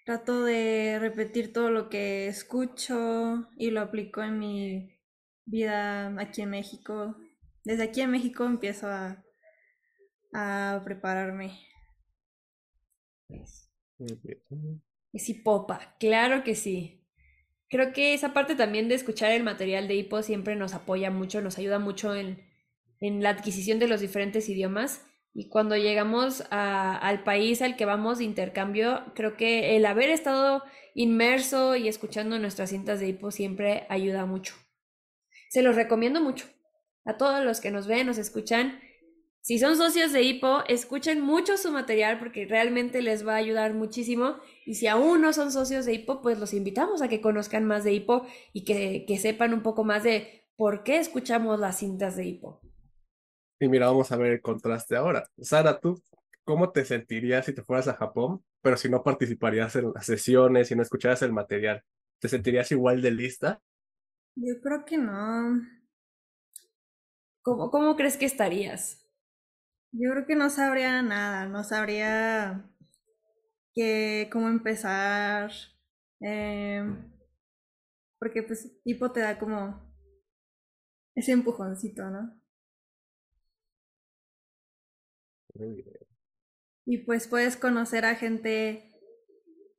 trato 0.06 0.44
de 0.44 0.96
repetir 0.98 1.52
todo 1.52 1.68
lo 1.70 1.90
que 1.90 2.28
escucho 2.28 3.46
y 3.58 3.70
lo 3.70 3.82
aplico 3.82 4.22
en 4.22 4.38
mi 4.38 4.98
vida 5.44 6.18
aquí 6.18 6.40
en 6.40 6.48
México. 6.48 7.14
Desde 7.62 7.82
aquí 7.82 8.00
en 8.00 8.10
México 8.10 8.46
empiezo 8.46 8.88
a, 8.88 9.22
a 10.32 10.80
prepararme. 10.82 11.68
Es 15.12 15.28
hipopa, 15.28 15.96
claro 15.98 16.44
que 16.44 16.54
sí. 16.54 17.06
Creo 17.70 17.92
que 17.92 18.14
esa 18.14 18.32
parte 18.32 18.54
también 18.54 18.88
de 18.88 18.94
escuchar 18.94 19.32
el 19.32 19.42
material 19.42 19.88
de 19.88 19.94
hipo 19.94 20.22
siempre 20.22 20.56
nos 20.56 20.74
apoya 20.74 21.10
mucho, 21.10 21.40
nos 21.42 21.58
ayuda 21.58 21.78
mucho 21.78 22.14
en, 22.14 22.42
en 23.00 23.22
la 23.22 23.30
adquisición 23.30 23.78
de 23.78 23.88
los 23.88 24.00
diferentes 24.00 24.48
idiomas. 24.48 25.04
Y 25.34 25.50
cuando 25.50 25.76
llegamos 25.76 26.44
a, 26.50 26.96
al 26.96 27.22
país 27.22 27.60
al 27.62 27.76
que 27.76 27.84
vamos 27.84 28.18
de 28.18 28.24
intercambio, 28.24 29.12
creo 29.14 29.36
que 29.36 29.76
el 29.76 29.84
haber 29.84 30.08
estado 30.10 30.62
inmerso 30.94 31.76
y 31.76 31.88
escuchando 31.88 32.38
nuestras 32.38 32.70
cintas 32.70 33.00
de 33.00 33.08
hipo 33.08 33.30
siempre 33.30 33.86
ayuda 33.88 34.24
mucho. 34.26 34.54
Se 35.50 35.62
los 35.62 35.76
recomiendo 35.76 36.20
mucho. 36.20 36.46
A 37.04 37.16
todos 37.16 37.44
los 37.44 37.60
que 37.60 37.70
nos 37.70 37.86
ven, 37.86 38.06
nos 38.06 38.18
escuchan, 38.18 38.80
si 39.48 39.58
son 39.58 39.78
socios 39.78 40.12
de 40.12 40.24
Hipo, 40.24 40.62
escuchen 40.68 41.22
mucho 41.22 41.56
su 41.56 41.72
material 41.72 42.18
porque 42.18 42.44
realmente 42.44 43.00
les 43.00 43.26
va 43.26 43.32
a 43.32 43.36
ayudar 43.36 43.72
muchísimo. 43.72 44.36
Y 44.66 44.74
si 44.74 44.88
aún 44.88 45.22
no 45.22 45.32
son 45.32 45.50
socios 45.52 45.86
de 45.86 45.94
Hipo, 45.94 46.20
pues 46.20 46.38
los 46.38 46.52
invitamos 46.52 47.00
a 47.00 47.08
que 47.08 47.22
conozcan 47.22 47.64
más 47.64 47.82
de 47.82 47.94
Hipo 47.94 48.26
y 48.52 48.66
que, 48.66 49.06
que 49.08 49.16
sepan 49.16 49.54
un 49.54 49.62
poco 49.62 49.84
más 49.84 50.02
de 50.02 50.44
por 50.54 50.82
qué 50.82 50.98
escuchamos 50.98 51.58
las 51.58 51.78
cintas 51.78 52.14
de 52.16 52.26
Hipo. 52.26 52.60
Y 53.58 53.70
mira, 53.70 53.86
vamos 53.86 54.12
a 54.12 54.18
ver 54.18 54.32
el 54.32 54.42
contraste 54.42 54.96
ahora. 54.96 55.26
Sara, 55.40 55.80
¿tú 55.80 55.98
cómo 56.44 56.70
te 56.70 56.84
sentirías 56.84 57.46
si 57.46 57.54
te 57.54 57.62
fueras 57.62 57.88
a 57.88 57.94
Japón, 57.94 58.44
pero 58.60 58.76
si 58.76 58.90
no 58.90 59.02
participarías 59.02 59.74
en 59.76 59.94
las 59.94 60.04
sesiones, 60.04 60.68
si 60.68 60.76
no 60.76 60.82
escucharas 60.82 61.22
el 61.22 61.32
material? 61.32 61.82
¿Te 62.18 62.28
sentirías 62.28 62.70
igual 62.70 63.00
de 63.00 63.12
lista? 63.12 63.62
Yo 64.36 64.60
creo 64.60 64.84
que 64.84 64.98
no. 64.98 65.62
¿Cómo, 67.40 67.70
cómo 67.70 67.96
crees 67.96 68.18
que 68.18 68.26
estarías? 68.26 69.07
Yo 69.92 70.10
creo 70.12 70.24
que 70.26 70.34
no 70.34 70.48
sabría 70.48 71.02
nada, 71.02 71.44
no 71.46 71.62
sabría 71.62 72.64
que 73.74 74.28
cómo 74.32 74.48
empezar. 74.48 75.50
eh, 76.20 76.82
porque 78.20 78.42
pues 78.44 78.70
tipo 78.84 79.10
te 79.10 79.20
da 79.20 79.38
como 79.40 79.80
ese 81.14 81.32
empujoncito, 81.32 82.08
¿no? 82.08 82.40
Y 86.86 86.98
pues 86.98 87.28
puedes 87.28 87.56
conocer 87.56 88.04
a 88.04 88.16
gente, 88.16 88.90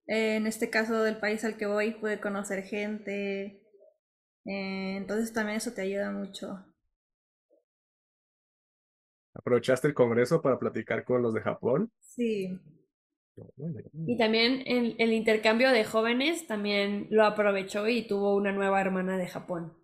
eh, 0.08 0.38
en 0.38 0.48
este 0.48 0.70
caso 0.70 1.04
del 1.04 1.18
país 1.20 1.44
al 1.46 1.58
que 1.58 1.66
voy, 1.68 1.92
pude 1.94 2.20
conocer 2.22 2.63
gente. 2.63 3.62
eh, 4.46 4.98
entonces 4.98 5.34
también 5.34 5.58
eso 5.60 5.74
te 5.74 5.84
ayuda 5.84 6.12
mucho. 6.12 6.66
¿Aprovechaste 9.39 9.88
el 9.88 9.93
congreso 9.93 10.41
para 10.41 10.60
platicar 10.60 11.05
con 11.05 11.22
los 11.22 11.34
de 11.34 11.39
Japón? 11.39 11.89
Sí. 12.01 12.60
Y 14.05 14.17
también 14.17 14.63
el, 14.65 14.98
el 15.00 15.13
intercambio 15.13 15.72
de 15.72 15.86
jóvenes 15.86 16.46
también 16.46 17.08
lo 17.10 17.24
aprovechó 17.24 17.88
y 17.88 18.05
tuvo 18.05 18.36
una 18.36 18.51
nueva 18.51 18.81
hermana 18.81 19.17
de 19.17 19.27
Japón. 19.27 19.77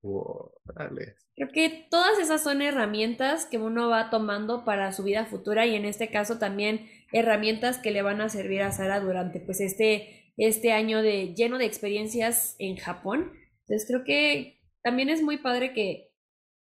Wow, 0.00 0.52
dale. 0.74 1.16
Creo 1.36 1.48
que 1.52 1.86
todas 1.90 2.18
esas 2.18 2.42
son 2.42 2.62
herramientas 2.62 3.44
que 3.44 3.58
uno 3.58 3.90
va 3.90 4.08
tomando 4.08 4.64
para 4.64 4.90
su 4.92 5.02
vida 5.02 5.26
futura 5.26 5.66
y 5.66 5.74
en 5.74 5.84
este 5.84 6.10
caso 6.10 6.38
también 6.38 6.88
herramientas 7.12 7.78
que 7.78 7.90
le 7.90 8.00
van 8.00 8.22
a 8.22 8.30
servir 8.30 8.62
a 8.62 8.72
Sara 8.72 9.00
durante 9.00 9.38
pues 9.40 9.60
este, 9.60 10.32
este 10.38 10.72
año 10.72 11.02
de 11.02 11.34
lleno 11.34 11.58
de 11.58 11.66
experiencias 11.66 12.56
en 12.58 12.76
Japón. 12.76 13.32
Entonces 13.66 13.86
creo 13.86 14.04
que 14.04 14.62
también 14.82 15.10
es 15.10 15.20
muy 15.20 15.36
padre 15.36 15.74
que 15.74 16.10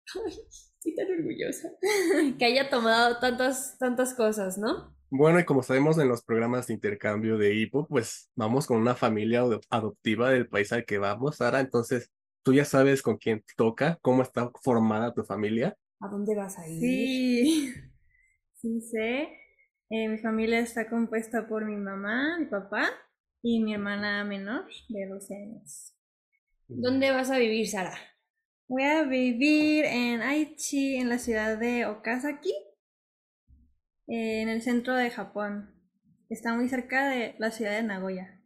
estoy 0.79 0.95
tan 0.95 1.11
orgullosa 1.19 1.71
que 2.39 2.45
haya 2.45 2.71
tomado 2.71 3.19
tantas 3.19 3.79
tantas 3.79 4.15
cosas, 4.15 4.59
¿no? 4.59 4.95
Bueno, 5.11 5.41
y 5.41 5.45
como 5.47 5.63
sabemos 5.63 5.97
en 5.99 6.09
los 6.09 6.23
programas 6.23 6.67
de 6.67 6.75
intercambio 6.75 7.39
de 7.39 7.55
IPO, 7.55 7.87
pues 7.89 8.31
vamos 8.35 8.67
con 8.67 8.77
una 8.79 8.95
familia 8.95 9.41
ado- 9.41 9.61
adoptiva 9.71 10.31
del 10.31 10.49
país 10.49 10.71
al 10.73 10.85
que 10.85 10.99
vamos, 10.99 11.37
Sara. 11.37 11.61
Entonces, 11.61 12.11
tú 12.43 12.53
ya 12.53 12.65
sabes 12.67 13.01
con 13.03 13.17
quién 13.17 13.43
toca, 13.57 13.99
cómo 14.03 14.23
está 14.23 14.51
formada 14.63 15.15
tu 15.15 15.25
familia. 15.25 15.77
¿A 16.01 16.09
dónde 16.09 16.35
vas 16.35 16.59
a 16.59 16.67
ir? 16.69 17.09
Sí, 17.09 17.73
sí 18.55 18.81
sé. 18.83 19.29
Eh, 19.91 20.09
mi 20.09 20.19
familia 20.19 20.61
está 20.61 20.89
compuesta 20.91 21.49
por 21.49 21.65
mi 21.67 21.77
mamá, 21.77 22.39
mi 22.39 22.47
papá 22.47 22.91
y 23.43 23.61
mi 23.63 23.75
hermana 23.75 24.25
menor 24.25 24.67
de 24.89 25.07
12 25.09 25.35
años. 25.37 25.95
¿Dónde 26.77 27.13
vas 27.13 27.31
a 27.31 27.39
vivir, 27.39 27.69
Sara? 27.69 27.99
Voy 28.69 28.83
a 28.83 29.03
vivir 29.05 29.87
en 29.87 30.21
Aichi, 30.21 30.97
en 30.97 31.09
la 31.09 31.19
ciudad 31.19 31.57
de 31.59 31.87
Okazaki, 31.87 32.53
en 34.07 34.49
el 34.49 34.61
centro 34.63 34.95
de 34.95 35.11
Japón. 35.11 35.75
Está 36.29 36.55
muy 36.55 36.69
cerca 36.69 37.09
de 37.09 37.35
la 37.39 37.51
ciudad 37.51 37.73
de 37.73 37.83
Nagoya. 37.83 38.41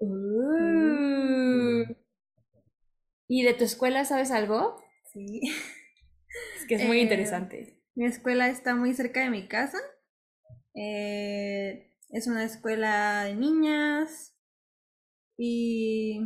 Uh. 0.00 1.84
¿Y 3.28 3.42
de 3.44 3.54
tu 3.54 3.64
escuela 3.64 4.04
sabes 4.04 4.30
algo? 4.30 4.82
Sí. 5.12 5.40
Es 6.56 6.64
que 6.66 6.76
es 6.76 6.84
muy 6.86 6.98
Eh, 6.98 7.02
interesante. 7.02 7.82
Mi 7.96 8.06
escuela 8.06 8.48
está 8.48 8.76
muy 8.76 8.94
cerca 8.94 9.20
de 9.20 9.30
mi 9.30 9.48
casa. 9.48 9.78
Eh, 10.74 11.92
es 12.10 12.28
una 12.28 12.44
escuela 12.44 13.24
de 13.24 13.34
niñas. 13.34 14.36
Y 15.36 16.20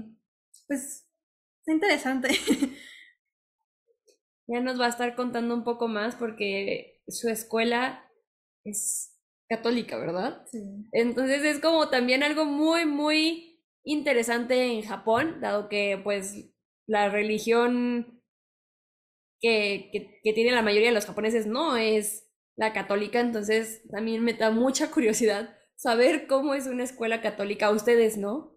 pues 0.66 1.08
está 1.60 1.72
interesante. 1.72 2.28
Ya 4.46 4.60
nos 4.60 4.80
va 4.80 4.86
a 4.86 4.90
estar 4.90 5.14
contando 5.16 5.54
un 5.54 5.64
poco 5.64 5.88
más 5.88 6.16
porque 6.16 7.00
su 7.08 7.28
escuela 7.28 8.04
es 8.64 9.18
católica, 9.48 9.98
¿verdad? 9.98 10.46
Sí. 10.50 10.62
Entonces 10.92 11.42
es 11.44 11.60
como 11.60 11.88
también 11.88 12.22
algo 12.22 12.44
muy, 12.44 12.84
muy 12.84 13.62
interesante 13.84 14.64
en 14.72 14.82
Japón, 14.82 15.40
dado 15.40 15.68
que 15.68 16.00
pues 16.02 16.50
la 16.86 17.08
religión 17.08 18.22
que, 19.40 19.90
que, 19.92 20.20
que 20.22 20.32
tiene 20.32 20.52
la 20.52 20.62
mayoría 20.62 20.88
de 20.88 20.94
los 20.94 21.06
japoneses 21.06 21.46
no 21.46 21.76
es 21.76 22.26
la 22.56 22.72
católica, 22.72 23.20
entonces 23.20 23.82
también 23.90 24.22
me 24.22 24.34
da 24.34 24.50
mucha 24.50 24.90
curiosidad 24.90 25.56
saber 25.76 26.26
cómo 26.26 26.54
es 26.54 26.66
una 26.66 26.84
escuela 26.84 27.20
católica, 27.20 27.70
ustedes, 27.70 28.16
¿no? 28.16 28.54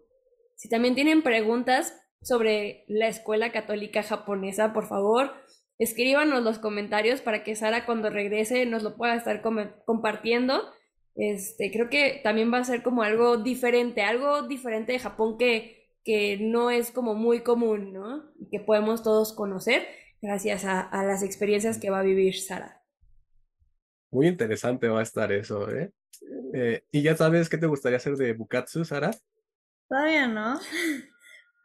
Si 0.56 0.68
también 0.68 0.94
tienen 0.94 1.22
preguntas 1.22 1.94
sobre 2.22 2.84
la 2.88 3.08
escuela 3.08 3.52
católica 3.52 4.02
japonesa, 4.02 4.72
por 4.72 4.88
favor, 4.88 5.34
escríbanos 5.78 6.42
los 6.42 6.58
comentarios 6.58 7.20
para 7.20 7.44
que 7.44 7.56
Sara 7.56 7.86
cuando 7.86 8.10
regrese 8.10 8.66
nos 8.66 8.82
lo 8.82 8.96
pueda 8.96 9.14
estar 9.14 9.42
compartiendo. 9.84 10.62
Este, 11.14 11.70
creo 11.72 11.88
que 11.88 12.20
también 12.22 12.52
va 12.52 12.58
a 12.58 12.64
ser 12.64 12.82
como 12.82 13.02
algo 13.02 13.38
diferente, 13.38 14.02
algo 14.02 14.42
diferente 14.42 14.92
de 14.92 14.98
Japón 14.98 15.36
que, 15.38 15.88
que 16.04 16.38
no 16.38 16.70
es 16.70 16.90
como 16.90 17.14
muy 17.14 17.40
común, 17.40 17.92
¿no? 17.92 18.30
Y 18.38 18.48
que 18.50 18.60
podemos 18.60 19.02
todos 19.02 19.32
conocer 19.32 19.86
gracias 20.20 20.64
a, 20.64 20.80
a 20.80 21.04
las 21.04 21.22
experiencias 21.22 21.78
que 21.78 21.90
va 21.90 22.00
a 22.00 22.04
vivir 22.04 22.38
Sara. 22.38 22.82
Muy 24.10 24.26
interesante 24.28 24.88
va 24.88 25.00
a 25.00 25.02
estar 25.02 25.32
eso, 25.32 25.70
¿eh? 25.70 25.92
Eh, 26.54 26.82
¿Y 26.90 27.02
ya 27.02 27.16
sabes 27.16 27.48
qué 27.48 27.58
te 27.58 27.66
gustaría 27.66 27.98
hacer 27.98 28.16
de 28.16 28.32
Bukatsu, 28.32 28.84
Sara? 28.84 29.10
Todavía 29.88 30.26
no, 30.28 30.58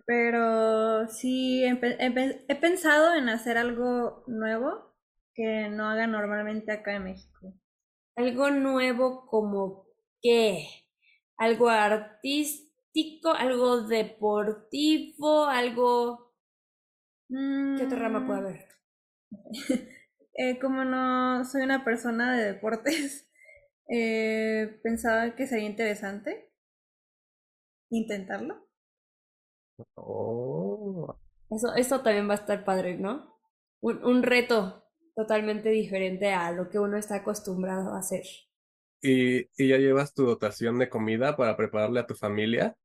pero 0.06 1.08
sí 1.10 1.64
he, 1.66 1.76
pe- 1.76 1.98
he 2.00 2.12
pe- 2.12 2.46
he 2.48 2.56
pensado 2.56 3.16
en 3.16 3.30
hacer 3.30 3.58
algo 3.58 4.24
nuevo 4.28 4.96
que 5.34 5.70
no 5.70 5.90
haga 5.90 6.08
normalmente 6.08 6.72
acá 6.72 6.96
en 6.96 7.06
México. 7.06 7.54
Algo 8.16 8.52
nuevo 8.52 9.28
como 9.28 9.88
qué? 10.22 10.68
Algo 11.38 11.70
artístico, 11.70 13.32
algo 13.34 13.84
deportivo, 13.84 15.46
algo... 15.46 16.34
¿Qué 17.76 17.84
otra 17.84 18.00
rama 18.00 18.26
puede 18.26 18.40
Mm, 18.40 18.46
haber? 18.50 18.68
eh, 20.36 20.60
como 20.60 20.86
no 20.86 21.46
soy 21.46 21.64
una 21.64 21.84
persona 21.84 22.34
de 22.36 22.54
deportes, 22.54 23.30
eh, 23.90 24.80
pensaba 24.84 25.36
que 25.36 25.48
sería 25.48 25.70
interesante 25.70 26.52
intentarlo. 27.92 28.63
Oh, 29.98 31.18
Eso, 31.50 31.74
eso 31.76 32.02
también 32.02 32.28
va 32.28 32.34
a 32.34 32.36
estar 32.36 32.66
padre, 32.66 32.98
¿no? 32.98 33.40
Un, 33.80 34.04
un 34.04 34.24
reto 34.24 34.84
totalmente 35.16 35.70
diferente 35.70 36.34
a 36.34 36.52
lo 36.52 36.70
que 36.70 36.80
uno 36.80 36.98
está 36.98 37.16
acostumbrado 37.16 37.94
a 37.94 38.00
hacer. 38.00 38.24
¿Y, 39.04 39.42
y 39.56 39.68
ya 39.70 39.78
llevas 39.78 40.16
tu 40.16 40.26
dotación 40.26 40.80
de 40.80 40.90
comida 40.90 41.38
para 41.38 41.56
prepararle 41.56 42.00
a 42.00 42.08
tu 42.08 42.16
familia? 42.16 42.76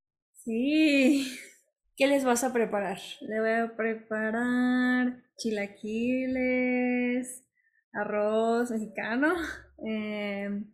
Sí, 0.45 1.39
¿Qué 1.97 2.07
les 2.07 2.25
vas 2.25 2.45
a 2.45 2.53
preparar? 2.53 2.99
le 3.23 3.41
voy 3.41 3.51
a 3.51 3.77
preparar 3.77 5.23
chilaquiles, 5.37 7.45
arroz 7.93 8.71
mexicano, 8.71 9.35
em, 9.87 10.71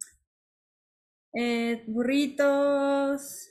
eh, 1.35 1.85
burritos, 1.89 3.51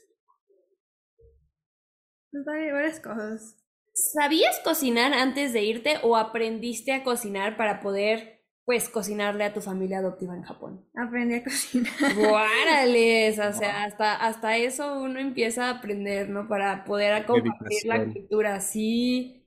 pues, 2.34 2.44
vari- 2.44 2.72
varias 2.72 3.00
cosas. 3.00 3.56
¿Sabías 3.92 4.60
cocinar 4.64 5.12
antes 5.14 5.52
de 5.52 5.62
irte 5.62 5.98
o 6.02 6.16
aprendiste 6.16 6.92
a 6.92 7.04
cocinar 7.04 7.56
para 7.56 7.80
poder, 7.80 8.42
pues, 8.64 8.88
cocinarle 8.88 9.44
a 9.44 9.54
tu 9.54 9.60
familia 9.60 9.98
adoptiva 9.98 10.34
en 10.34 10.42
Japón? 10.42 10.84
Aprendí 10.96 11.36
a 11.36 11.44
cocinar. 11.44 11.92
¡Guárales! 12.16 13.38
O 13.38 13.52
sea, 13.52 13.84
hasta, 13.84 14.16
hasta 14.16 14.56
eso 14.56 15.00
uno 15.00 15.20
empieza 15.20 15.66
a 15.66 15.78
aprender, 15.78 16.28
¿no? 16.28 16.48
Para 16.48 16.84
poder 16.84 17.24
compartir 17.24 17.86
la 17.86 18.04
cultura. 18.04 18.60
Sí. 18.60 19.46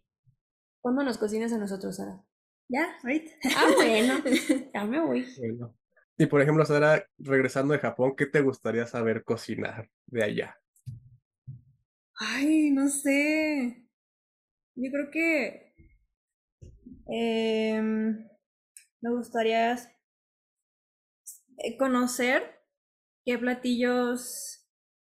¿Cuándo 0.81 1.03
nos 1.03 1.17
cocinas 1.17 1.51
a 1.51 1.57
nosotros, 1.57 1.97
Sara? 1.97 2.23
Ya, 2.69 2.97
ahorita. 3.03 3.31
Ah, 3.57 3.67
bueno, 3.75 4.13
ya 4.73 4.85
me 4.85 5.01
voy. 5.01 5.25
Bueno. 5.37 5.75
Y 6.17 6.25
por 6.25 6.41
ejemplo, 6.41 6.65
Sara, 6.65 7.05
regresando 7.17 7.73
de 7.73 7.79
Japón, 7.79 8.15
¿qué 8.15 8.25
te 8.25 8.41
gustaría 8.41 8.87
saber 8.87 9.23
cocinar 9.25 9.89
de 10.05 10.23
allá? 10.23 10.57
Ay, 12.19 12.69
no 12.71 12.89
sé. 12.89 13.87
Yo 14.75 14.91
creo 14.91 15.11
que 15.11 15.73
em, 17.07 18.27
me 19.01 19.09
gustaría 19.11 19.77
eh, 21.57 21.77
conocer 21.77 22.43
qué 23.25 23.37
platillos 23.37 24.65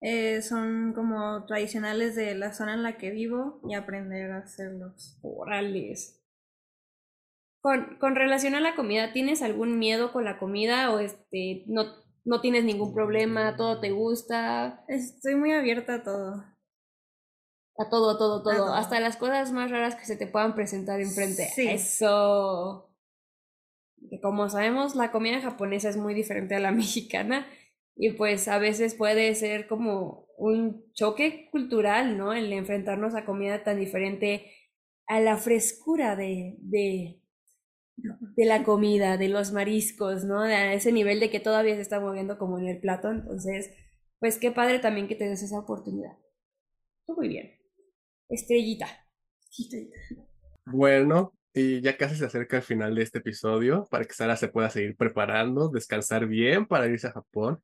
eh, 0.02 0.42
son 0.42 0.94
como 0.94 1.46
tradicionales 1.46 2.16
de 2.16 2.36
la 2.36 2.54
zona 2.54 2.74
en 2.76 2.84
la 2.84 2.98
que 2.98 3.12
vivo 3.12 3.62
y 3.70 3.76
aprender 3.76 4.32
a 4.32 4.40
hacerlos. 4.40 5.18
Órales. 5.22 6.22
Con, 7.62 7.98
con 8.00 8.16
relación 8.16 8.54
a 8.56 8.60
la 8.60 8.76
comida, 8.76 9.14
¿tienes 9.14 9.42
algún 9.42 9.80
miedo 9.80 10.12
con 10.12 10.26
la 10.26 10.38
comida 10.38 10.92
o 10.92 11.00
este 11.00 11.64
no, 11.68 11.86
no 12.26 12.40
tienes 12.42 12.64
ningún 12.66 12.94
problema, 12.94 13.56
todo 13.56 13.80
te 13.80 13.90
gusta? 13.92 14.84
Estoy 14.88 15.36
muy 15.36 15.52
abierta 15.52 15.96
a 15.96 16.04
todo. 16.04 16.44
A 17.82 17.90
todo, 17.90 18.18
todo, 18.18 18.44
todo. 18.44 18.56
todo. 18.56 18.74
Hasta 18.74 19.00
las 19.00 19.18
cosas 19.18 19.52
más 19.52 19.72
raras 19.72 19.96
que 19.96 20.06
se 20.06 20.16
te 20.16 20.28
puedan 20.28 20.54
presentar 20.54 21.02
enfrente. 21.02 21.48
Sí. 21.56 21.68
Eso. 21.68 22.90
Como 24.22 24.50
sabemos, 24.50 24.96
la 24.96 25.12
comida 25.12 25.42
japonesa 25.42 25.90
es 25.90 25.98
muy 25.98 26.14
diferente 26.14 26.56
a 26.56 26.60
la 26.60 26.72
mexicana 26.84 27.48
y 27.96 28.12
pues 28.12 28.48
a 28.48 28.60
veces 28.60 28.94
puede 28.94 29.34
ser 29.36 29.68
como 29.68 30.28
un 30.38 30.92
choque 30.94 31.50
cultural, 31.52 32.18
¿no? 32.18 32.34
El 32.34 32.54
enfrentarnos 32.54 33.16
a 33.16 33.26
comida 33.26 33.64
tan 33.64 33.80
diferente 33.80 34.52
a 35.08 35.20
la 35.20 35.38
frescura 35.38 36.16
de, 36.16 36.56
de, 36.60 37.22
de 37.98 38.46
la 38.46 38.64
comida, 38.64 39.18
de 39.18 39.30
los 39.30 39.52
mariscos, 39.54 40.24
¿no? 40.24 40.42
A 40.42 40.74
ese 40.74 40.92
nivel 40.92 41.20
de 41.20 41.30
que 41.30 41.40
todavía 41.40 41.76
se 41.76 41.82
está 41.82 42.00
moviendo 42.00 42.38
como 42.38 42.60
en 42.60 42.68
el 42.68 42.80
plato. 42.80 43.10
Entonces, 43.10 43.72
pues 44.20 44.38
qué 44.38 44.52
padre 44.52 44.80
también 44.80 45.08
que 45.08 45.16
te 45.16 45.28
des 45.28 45.42
esa 45.42 45.60
oportunidad. 45.60 46.18
Muy 47.08 47.28
bien. 47.28 47.61
Estrellita. 48.32 48.88
Bueno, 50.66 51.34
y 51.54 51.82
ya 51.82 51.98
casi 51.98 52.16
se 52.16 52.26
acerca 52.26 52.58
el 52.58 52.64
final 52.64 52.96
de 52.96 53.04
este 53.04 53.20
episodio 53.20 53.88
para 53.92 54.06
que 54.06 54.14
Sara 54.14 54.38
se 54.38 54.48
pueda 54.48 54.70
seguir 54.70 54.96
preparando, 54.96 55.68
descansar 55.68 56.26
bien 56.26 56.66
para 56.66 56.88
irse 56.88 57.08
a 57.08 57.12
Japón. 57.12 57.62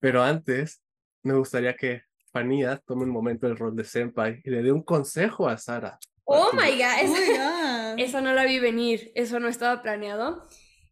Pero 0.00 0.22
antes, 0.22 0.82
me 1.22 1.34
gustaría 1.34 1.76
que 1.76 2.02
Fania 2.32 2.82
tome 2.84 3.04
un 3.04 3.10
momento 3.10 3.46
el 3.46 3.56
rol 3.56 3.76
de 3.76 3.84
Senpai 3.84 4.40
y 4.44 4.50
le 4.50 4.62
dé 4.62 4.72
un 4.72 4.82
consejo 4.82 5.48
a 5.48 5.56
Sara. 5.56 5.98
Oh 6.24 6.50
my 6.52 6.76
god, 6.76 6.96
Oh 6.98 7.04
eso, 7.04 7.12
my 7.12 7.38
God. 7.38 7.98
eso 7.98 8.20
no 8.20 8.32
la 8.32 8.44
vi 8.44 8.58
venir, 8.58 9.12
eso 9.14 9.38
no 9.38 9.48
estaba 9.48 9.82
planeado. 9.82 10.44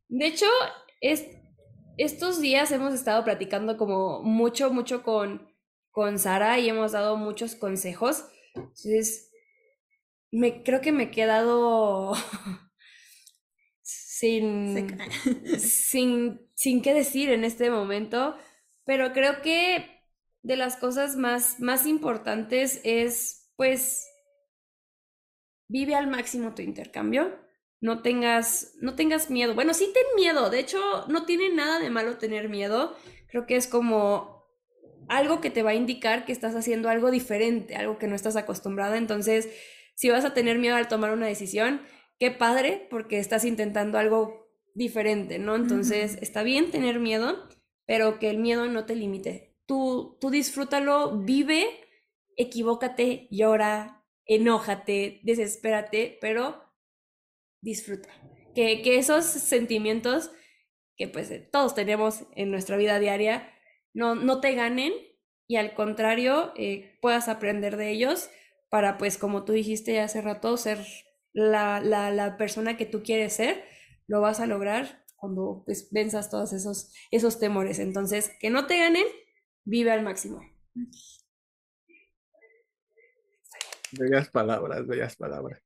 De 0.08 0.26
hecho, 0.26 0.46
es, 1.00 1.26
estos 1.96 2.40
días 2.40 2.70
hemos 2.70 2.94
estado 2.94 3.24
platicando 3.24 3.76
como 3.76 4.22
mucho, 4.22 4.70
mucho 4.72 5.02
con, 5.02 5.52
con 5.90 6.18
Sara 6.18 6.58
y 6.58 6.68
hemos 6.68 6.92
dado 6.92 7.16
muchos 7.16 7.56
consejos. 7.56 8.24
Entonces, 8.58 9.30
me, 10.30 10.62
creo 10.62 10.80
que 10.80 10.92
me 10.92 11.04
he 11.04 11.10
quedado 11.10 12.14
sin, 13.82 14.98
sin, 15.58 16.40
sin 16.54 16.82
qué 16.82 16.94
decir 16.94 17.30
en 17.30 17.44
este 17.44 17.70
momento, 17.70 18.36
pero 18.84 19.12
creo 19.12 19.42
que 19.42 20.02
de 20.42 20.56
las 20.56 20.76
cosas 20.76 21.16
más, 21.16 21.60
más 21.60 21.86
importantes 21.86 22.80
es, 22.84 23.50
pues, 23.56 24.06
vive 25.68 25.94
al 25.94 26.06
máximo 26.06 26.54
tu 26.54 26.62
intercambio. 26.62 27.36
No 27.80 28.02
tengas, 28.02 28.74
no 28.80 28.96
tengas 28.96 29.30
miedo. 29.30 29.54
Bueno, 29.54 29.72
sí 29.72 29.90
ten 29.94 30.04
miedo. 30.16 30.50
De 30.50 30.58
hecho, 30.58 31.06
no 31.08 31.26
tiene 31.26 31.50
nada 31.50 31.78
de 31.78 31.90
malo 31.90 32.18
tener 32.18 32.48
miedo. 32.48 32.96
Creo 33.28 33.46
que 33.46 33.56
es 33.56 33.68
como 33.68 34.37
algo 35.08 35.40
que 35.40 35.50
te 35.50 35.62
va 35.62 35.70
a 35.70 35.74
indicar 35.74 36.24
que 36.24 36.32
estás 36.32 36.54
haciendo 36.54 36.88
algo 36.88 37.10
diferente, 37.10 37.76
algo 37.76 37.98
que 37.98 38.06
no 38.06 38.14
estás 38.14 38.36
acostumbrada. 38.36 38.96
Entonces, 38.96 39.48
si 39.94 40.10
vas 40.10 40.24
a 40.24 40.34
tener 40.34 40.58
miedo 40.58 40.76
al 40.76 40.88
tomar 40.88 41.12
una 41.12 41.26
decisión, 41.26 41.80
qué 42.18 42.30
padre, 42.30 42.86
porque 42.90 43.18
estás 43.18 43.44
intentando 43.44 43.98
algo 43.98 44.48
diferente, 44.74 45.38
¿no? 45.38 45.56
Entonces, 45.56 46.18
está 46.20 46.42
bien 46.42 46.70
tener 46.70 47.00
miedo, 47.00 47.48
pero 47.86 48.18
que 48.18 48.30
el 48.30 48.38
miedo 48.38 48.66
no 48.66 48.84
te 48.84 48.94
limite. 48.94 49.56
Tú, 49.66 50.16
tú 50.20 50.30
disfrútalo, 50.30 51.18
vive, 51.18 51.66
equivócate, 52.36 53.28
llora, 53.30 54.04
enójate, 54.24 55.20
desespérate, 55.24 56.18
pero 56.20 56.62
disfruta. 57.60 58.08
Que, 58.54 58.82
que 58.82 58.98
esos 58.98 59.24
sentimientos 59.24 60.30
que 60.96 61.08
pues 61.08 61.32
todos 61.50 61.74
tenemos 61.74 62.24
en 62.34 62.50
nuestra 62.50 62.76
vida 62.76 62.98
diaria 62.98 63.52
no, 63.98 64.14
no 64.14 64.40
te 64.40 64.54
ganen 64.54 64.92
y 65.48 65.56
al 65.56 65.74
contrario 65.74 66.52
eh, 66.56 66.96
puedas 67.02 67.28
aprender 67.28 67.76
de 67.76 67.90
ellos 67.90 68.30
para 68.70 68.96
pues 68.96 69.18
como 69.18 69.44
tú 69.44 69.52
dijiste 69.52 70.00
hace 70.00 70.20
rato 70.22 70.56
ser 70.56 70.78
la, 71.32 71.80
la, 71.80 72.12
la 72.12 72.36
persona 72.36 72.76
que 72.76 72.86
tú 72.86 73.02
quieres 73.02 73.32
ser, 73.32 73.64
lo 74.06 74.20
vas 74.20 74.38
a 74.38 74.46
lograr 74.46 75.04
cuando 75.16 75.62
pues 75.66 75.88
venzas 75.90 76.30
todos 76.30 76.52
esos, 76.52 76.94
esos 77.10 77.40
temores. 77.40 77.80
Entonces, 77.80 78.30
que 78.40 78.50
no 78.50 78.66
te 78.66 78.78
ganen, 78.78 79.04
vive 79.64 79.90
al 79.90 80.02
máximo. 80.02 80.40
Bellas 83.98 84.28
palabras, 84.30 84.86
bellas 84.86 85.16
palabras. 85.16 85.60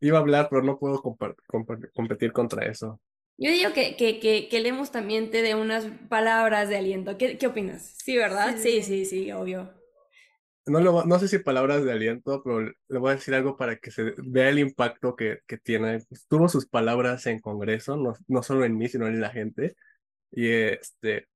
Iba 0.00 0.18
a 0.18 0.20
hablar, 0.22 0.48
pero 0.50 0.62
no 0.62 0.78
puedo 0.78 1.00
competir 1.02 2.32
contra 2.32 2.66
eso. 2.66 3.00
Yo 3.36 3.50
digo 3.50 3.72
que, 3.72 3.96
que, 3.96 4.20
que, 4.20 4.48
que 4.48 4.60
Lemus 4.60 4.90
también 4.90 5.30
te 5.30 5.42
dé 5.42 5.54
unas 5.54 5.86
palabras 6.08 6.68
de 6.68 6.76
aliento. 6.76 7.16
¿Qué, 7.18 7.38
qué 7.38 7.46
opinas? 7.46 7.94
Sí, 8.02 8.16
¿verdad? 8.16 8.56
Sí, 8.58 8.82
Sí. 8.82 8.82
sí, 8.82 9.04
sí, 9.04 9.32
obvio. 9.32 9.72
No, 10.66 10.80
lo 10.80 11.04
no 11.04 11.18
sé 11.18 11.28
si 11.28 11.38
palabras 11.40 11.84
de 11.84 11.92
aliento, 11.92 12.42
pero 12.42 12.60
le 12.62 12.98
voy 12.98 13.10
a 13.12 13.14
decir 13.16 13.34
algo 13.34 13.54
para 13.56 13.76
que 13.76 13.90
se 13.90 14.14
vea 14.16 14.48
el 14.48 14.58
impacto 14.58 15.14
que, 15.14 15.40
que 15.46 15.58
tiene. 15.58 15.98
Tuvo 16.28 16.48
sus 16.48 16.66
palabras 16.66 17.26
en 17.26 17.40
Congreso, 17.40 17.96
no, 17.98 18.14
no 18.28 18.42
solo 18.42 18.64
en 18.64 18.76
mí, 18.78 18.88
sino 18.88 19.06
en 19.06 19.20
la 19.20 19.28
gente. 19.30 19.76
Y 20.32 20.48
este, 20.50 21.28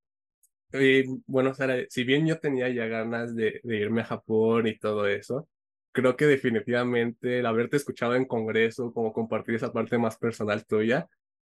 y, 0.73 1.05
bueno, 1.27 1.55
Sara, 1.55 1.77
si 1.91 2.05
bien 2.05 2.27
yo 2.27 2.41
tenía 2.41 2.69
ya 2.71 2.87
ganas 2.87 3.37
de, 3.37 3.61
de 3.65 3.77
irme 3.79 4.03
a 4.03 4.05
Japón 4.07 4.67
y 4.69 4.79
todo 4.79 5.07
eso, 5.09 5.49
creo 5.93 6.17
que 6.17 6.27
definitivamente 6.27 7.41
el 7.41 7.47
haberte 7.47 7.77
escuchado 7.79 8.15
en 8.17 8.27
Congreso, 8.27 8.93
como 8.93 9.13
compartir 9.13 9.57
esa 9.57 9.73
parte 9.73 9.99
más 9.99 10.19
personal 10.19 10.67
tuya, 10.67 11.09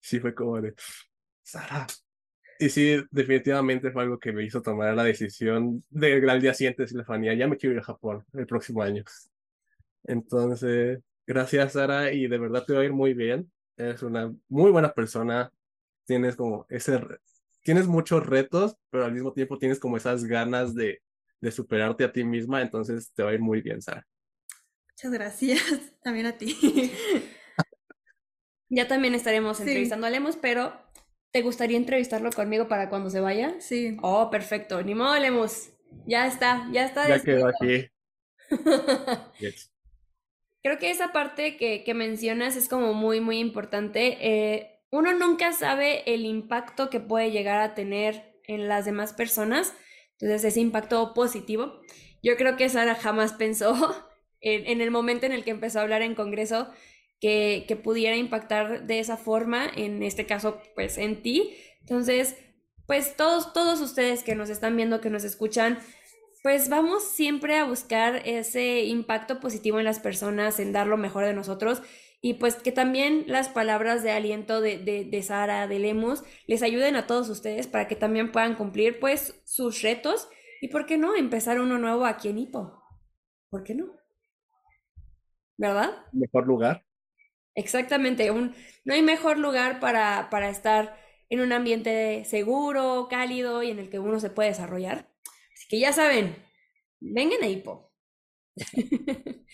sí 0.05 0.21
fue 0.21 0.35
como 0.35 0.61
de, 0.61 0.75
Sara, 1.43 1.87
Y 2.59 2.69
sí, 2.69 3.03
definitivamente 3.11 3.91
fue 3.91 4.03
algo 4.03 4.19
que 4.19 4.33
me 4.33 4.45
hizo 4.45 4.61
tomar 4.61 4.95
la 4.95 5.05
decisión 5.05 5.83
de 5.91 6.31
al 6.31 6.41
día 6.43 6.53
siguiente 6.53 6.83
decirle 6.83 7.03
a 7.03 7.07
Fanny, 7.07 7.37
ya 7.37 7.49
me 7.49 7.57
quiero 7.57 7.75
ir 7.75 7.81
a 7.81 7.85
Japón 7.85 8.25
el 8.35 8.47
próximo 8.47 8.83
año. 8.83 9.03
Entonces, 10.05 11.01
gracias 11.27 11.73
Sara 11.73 12.13
y 12.13 12.29
de 12.29 12.39
verdad 12.39 12.65
te 12.67 12.75
va 12.75 12.81
a 12.81 12.85
ir 12.85 12.93
muy 12.93 13.15
bien. 13.15 13.51
Eres 13.77 14.03
una 14.03 14.33
muy 14.49 14.71
buena 14.71 14.93
persona. 14.93 15.51
Tienes 16.05 16.37
como 16.37 16.67
ese, 16.69 17.01
tienes 17.63 17.87
muchos 17.87 18.27
retos, 18.27 18.77
pero 18.91 19.07
al 19.07 19.13
mismo 19.13 19.33
tiempo 19.33 19.59
tienes 19.59 19.81
como 19.81 19.97
esas 19.97 20.25
ganas 20.25 20.75
de, 20.75 21.01
de 21.41 21.51
superarte 21.51 22.05
a 22.05 22.13
ti 22.13 22.25
misma. 22.25 22.61
Entonces 22.61 23.11
te 23.15 23.23
va 23.23 23.31
a 23.31 23.35
ir 23.35 23.41
muy 23.41 23.63
bien, 23.63 23.81
Sara. 23.81 24.07
Muchas 24.91 25.13
gracias. 25.13 25.61
También 26.03 26.27
a 26.27 26.37
ti. 26.37 26.93
Ya 28.75 28.89
también 28.89 29.15
estaremos 29.15 29.61
entrevistando 29.61 30.09
a 30.09 30.11
Lemus, 30.11 30.37
pero 30.37 30.73
¿te 31.31 31.43
gustaría 31.43 31.77
entrevistarlo 31.77 32.31
conmigo 32.33 32.67
para 32.67 32.89
cuando 32.89 33.09
se 33.09 33.21
vaya? 33.21 33.55
Sí. 33.61 33.97
Oh, 34.03 34.31
perfecto. 34.31 34.83
Ni 34.83 34.97
modo, 34.97 35.17
Lemus. 35.17 35.71
Ya 36.07 36.27
está, 36.27 36.69
ya 36.73 36.85
está. 36.85 37.09
Ya 37.09 37.23
quedó 37.23 37.47
aquí. 37.47 37.87
Creo 40.65 40.79
que 40.79 40.91
esa 40.91 41.13
parte 41.13 41.57
que, 41.57 41.85
que, 41.85 41.95
mencionas 41.95 42.57
es 42.57 42.69
como 42.69 42.95
muy, 42.95 43.21
muy 43.21 43.39
importante. 43.39 44.19
Eh, 44.21 44.81
uno 44.91 45.13
nunca 45.13 45.53
sabe 45.53 46.03
el 46.13 46.25
impacto 46.25 46.91
que 46.91 46.99
puede 46.99 47.31
llegar 47.31 47.61
a 47.61 47.75
tener 47.75 48.41
en 48.43 48.67
las 48.67 48.87
demás 48.87 49.13
personas. 49.13 49.73
Entonces, 50.19 50.43
ese 50.43 50.61
impacto 50.61 51.15
positivo. 51.15 51.81
Yo 52.25 52.37
creo 52.37 52.57
que 52.57 52.69
Sara 52.69 52.97
jamás 52.97 53.35
pensó 53.35 53.73
en, 54.41 54.67
en 54.67 54.81
el 54.81 54.91
momento 54.91 55.27
en 55.27 55.33
el 55.33 55.45
que 55.45 55.53
empezó 55.53 55.79
a 55.79 55.83
hablar 55.83 56.03
en 56.03 56.17
Congreso 56.17 56.73
que, 57.25 57.81
pudiera 57.83 58.17
impactar 58.17 58.87
de 58.87 58.99
esa 58.99 59.17
forma, 59.17 59.67
en 59.75 60.03
este 60.03 60.27
caso, 60.27 60.61
pues 60.75 60.99
en 60.99 61.23
ti. 61.23 61.55
Entonces, 61.81 62.37
pues 62.87 63.17
todos, 63.17 63.55
todos 63.55 63.81
ustedes 63.81 64.23
que 64.23 64.35
nos 64.35 64.51
están 64.51 64.77
viendo, 64.77 65.01
que 65.01 65.09
nos 65.09 65.25
escuchan, 65.25 65.79
pues 66.43 66.69
vamos 66.69 67.03
siempre 67.03 67.57
a 67.57 67.65
buscar 67.65 68.17
ese 68.27 68.85
impacto 68.85 69.41
positivo 69.41 69.79
en 69.79 69.87
las 69.87 70.01
personas, 70.01 70.61
en 70.61 70.73
dar 70.73 70.87
lo 70.87 70.99
mejor 70.99 71.25
de 71.25 71.33
nosotros 71.33 71.81
y 72.21 72.35
pues 72.35 72.57
que 72.57 72.73
también 72.73 73.25
las 73.27 73.49
palabras 73.49 74.03
de 74.03 74.11
aliento 74.11 74.61
de, 74.61 74.77
de, 74.79 75.05
de 75.05 75.23
Sara, 75.23 75.67
de 75.67 75.79
Lemus, 75.79 76.25
les 76.47 76.63
ayuden 76.63 76.95
a 76.97 77.07
todos 77.07 77.31
ustedes 77.31 77.67
para 77.67 77.89
que 77.89 77.97
también 77.97 78.33
puedan 78.33 78.55
cumplir 78.55 79.01
pues 79.01 79.41
sus 79.45 79.81
retos 79.81 80.29
y, 80.61 80.69
¿por 80.69 80.85
qué 80.85 80.99
no?, 80.99 81.15
empezar 81.17 81.59
uno 81.59 81.79
nuevo 81.79 82.05
aquí 82.05 82.29
en 82.29 82.39
Hipo. 82.39 82.83
¿Por 83.49 83.65
qué 83.65 83.75
no? 83.75 83.87
¿Verdad? 85.57 85.91
Mejor 86.13 86.47
lugar. 86.47 86.85
Exactamente, 87.55 88.31
un, 88.31 88.55
no 88.85 88.95
hay 88.95 89.03
mejor 89.03 89.39
lugar 89.39 89.81
para, 89.81 90.29
para 90.31 90.51
estar 90.51 90.99
en 91.29 91.41
un 91.41 91.53
ambiente 91.53 92.25
seguro, 92.25 93.07
cálido 93.09 93.63
y 93.63 93.71
en 93.71 93.79
el 93.79 93.91
que 93.91 93.99
uno 93.99 94.21
se 94.21 94.31
puede 94.31 94.51
desarrollar. 94.51 95.09
Así 95.55 95.69
que 95.69 95.79
ya 95.79 95.93
saben, 95.93 96.37
vengan 97.01 97.43
a 97.43 97.49
Hipo. 97.49 97.93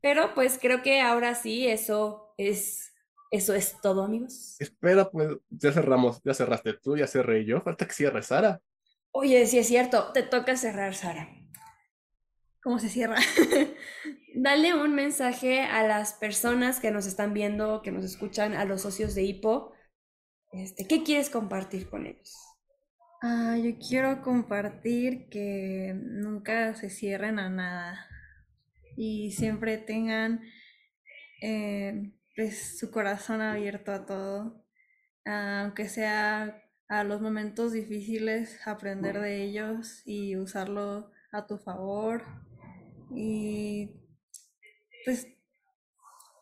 Pero 0.00 0.34
pues 0.34 0.58
creo 0.60 0.82
que 0.82 1.00
ahora 1.00 1.34
sí, 1.34 1.66
eso 1.66 2.34
es, 2.36 2.92
eso 3.30 3.54
es 3.54 3.80
todo, 3.80 4.04
amigos. 4.04 4.56
Espera, 4.58 5.10
pues 5.10 5.28
ya 5.50 5.72
cerramos, 5.72 6.20
ya 6.22 6.34
cerraste 6.34 6.74
tú, 6.74 6.96
ya 6.96 7.06
cerré 7.06 7.44
yo, 7.44 7.60
falta 7.60 7.86
que 7.86 7.94
cierre 7.94 8.22
Sara. 8.22 8.60
Oye, 9.12 9.46
sí 9.46 9.58
es 9.58 9.68
cierto, 9.68 10.12
te 10.12 10.22
toca 10.22 10.56
cerrar, 10.56 10.94
Sara. 10.94 11.28
¿Cómo 12.62 12.78
se 12.78 12.88
cierra? 12.88 13.16
Dale 14.36 14.74
un 14.74 14.96
mensaje 14.96 15.60
a 15.60 15.86
las 15.86 16.14
personas 16.14 16.80
que 16.80 16.90
nos 16.90 17.06
están 17.06 17.34
viendo, 17.34 17.82
que 17.82 17.92
nos 17.92 18.04
escuchan, 18.04 18.54
a 18.54 18.64
los 18.64 18.82
socios 18.82 19.14
de 19.14 19.22
Hipo. 19.22 19.72
Este, 20.50 20.88
¿Qué 20.88 21.04
quieres 21.04 21.30
compartir 21.30 21.88
con 21.88 22.04
ellos? 22.04 22.36
Ah, 23.22 23.56
yo 23.56 23.78
quiero 23.78 24.22
compartir 24.22 25.28
que 25.28 25.94
nunca 25.94 26.74
se 26.74 26.90
cierren 26.90 27.38
a 27.38 27.48
nada 27.48 28.08
y 28.96 29.30
siempre 29.30 29.78
tengan 29.78 30.42
eh, 31.40 32.12
pues, 32.34 32.76
su 32.76 32.90
corazón 32.90 33.40
abierto 33.40 33.92
a 33.92 34.04
todo, 34.04 34.66
aunque 35.24 35.88
sea 35.88 36.60
a 36.88 37.04
los 37.04 37.20
momentos 37.20 37.72
difíciles, 37.72 38.66
aprender 38.66 39.20
de 39.20 39.44
ellos 39.44 40.02
y 40.04 40.36
usarlo 40.36 41.12
a 41.30 41.46
tu 41.46 41.56
favor 41.56 42.24
y 43.14 44.03
pues 45.04 45.28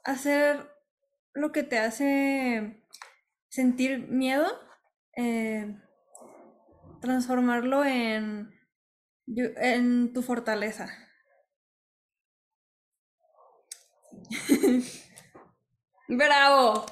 hacer 0.05 0.71
lo 1.35 1.53
que 1.53 1.63
te 1.63 1.79
hace 1.79 2.85
sentir 3.49 4.09
miedo. 4.09 4.47
Eh, 5.17 5.77
transformarlo 7.01 7.85
en, 7.85 8.51
en 9.27 10.13
tu 10.13 10.23
fortaleza. 10.23 10.89
¡Bravo! 16.09 16.87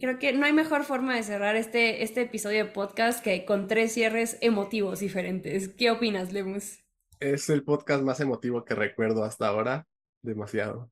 Creo 0.00 0.18
que 0.18 0.32
no 0.32 0.44
hay 0.44 0.52
mejor 0.52 0.84
forma 0.84 1.14
de 1.14 1.22
cerrar 1.22 1.56
este, 1.56 2.02
este 2.02 2.22
episodio 2.22 2.64
de 2.64 2.70
podcast 2.70 3.22
que 3.22 3.44
con 3.46 3.68
tres 3.68 3.94
cierres 3.94 4.36
emotivos 4.40 5.00
diferentes. 5.00 5.68
¿Qué 5.68 5.90
opinas, 5.90 6.32
Lemus? 6.32 6.83
Es 7.32 7.48
el 7.48 7.64
podcast 7.64 8.02
más 8.02 8.20
emotivo 8.20 8.64
que 8.64 8.74
recuerdo 8.74 9.24
hasta 9.24 9.46
ahora. 9.46 9.86
Demasiado. 10.20 10.90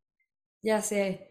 Ya 0.62 0.81
sé. 0.81 1.29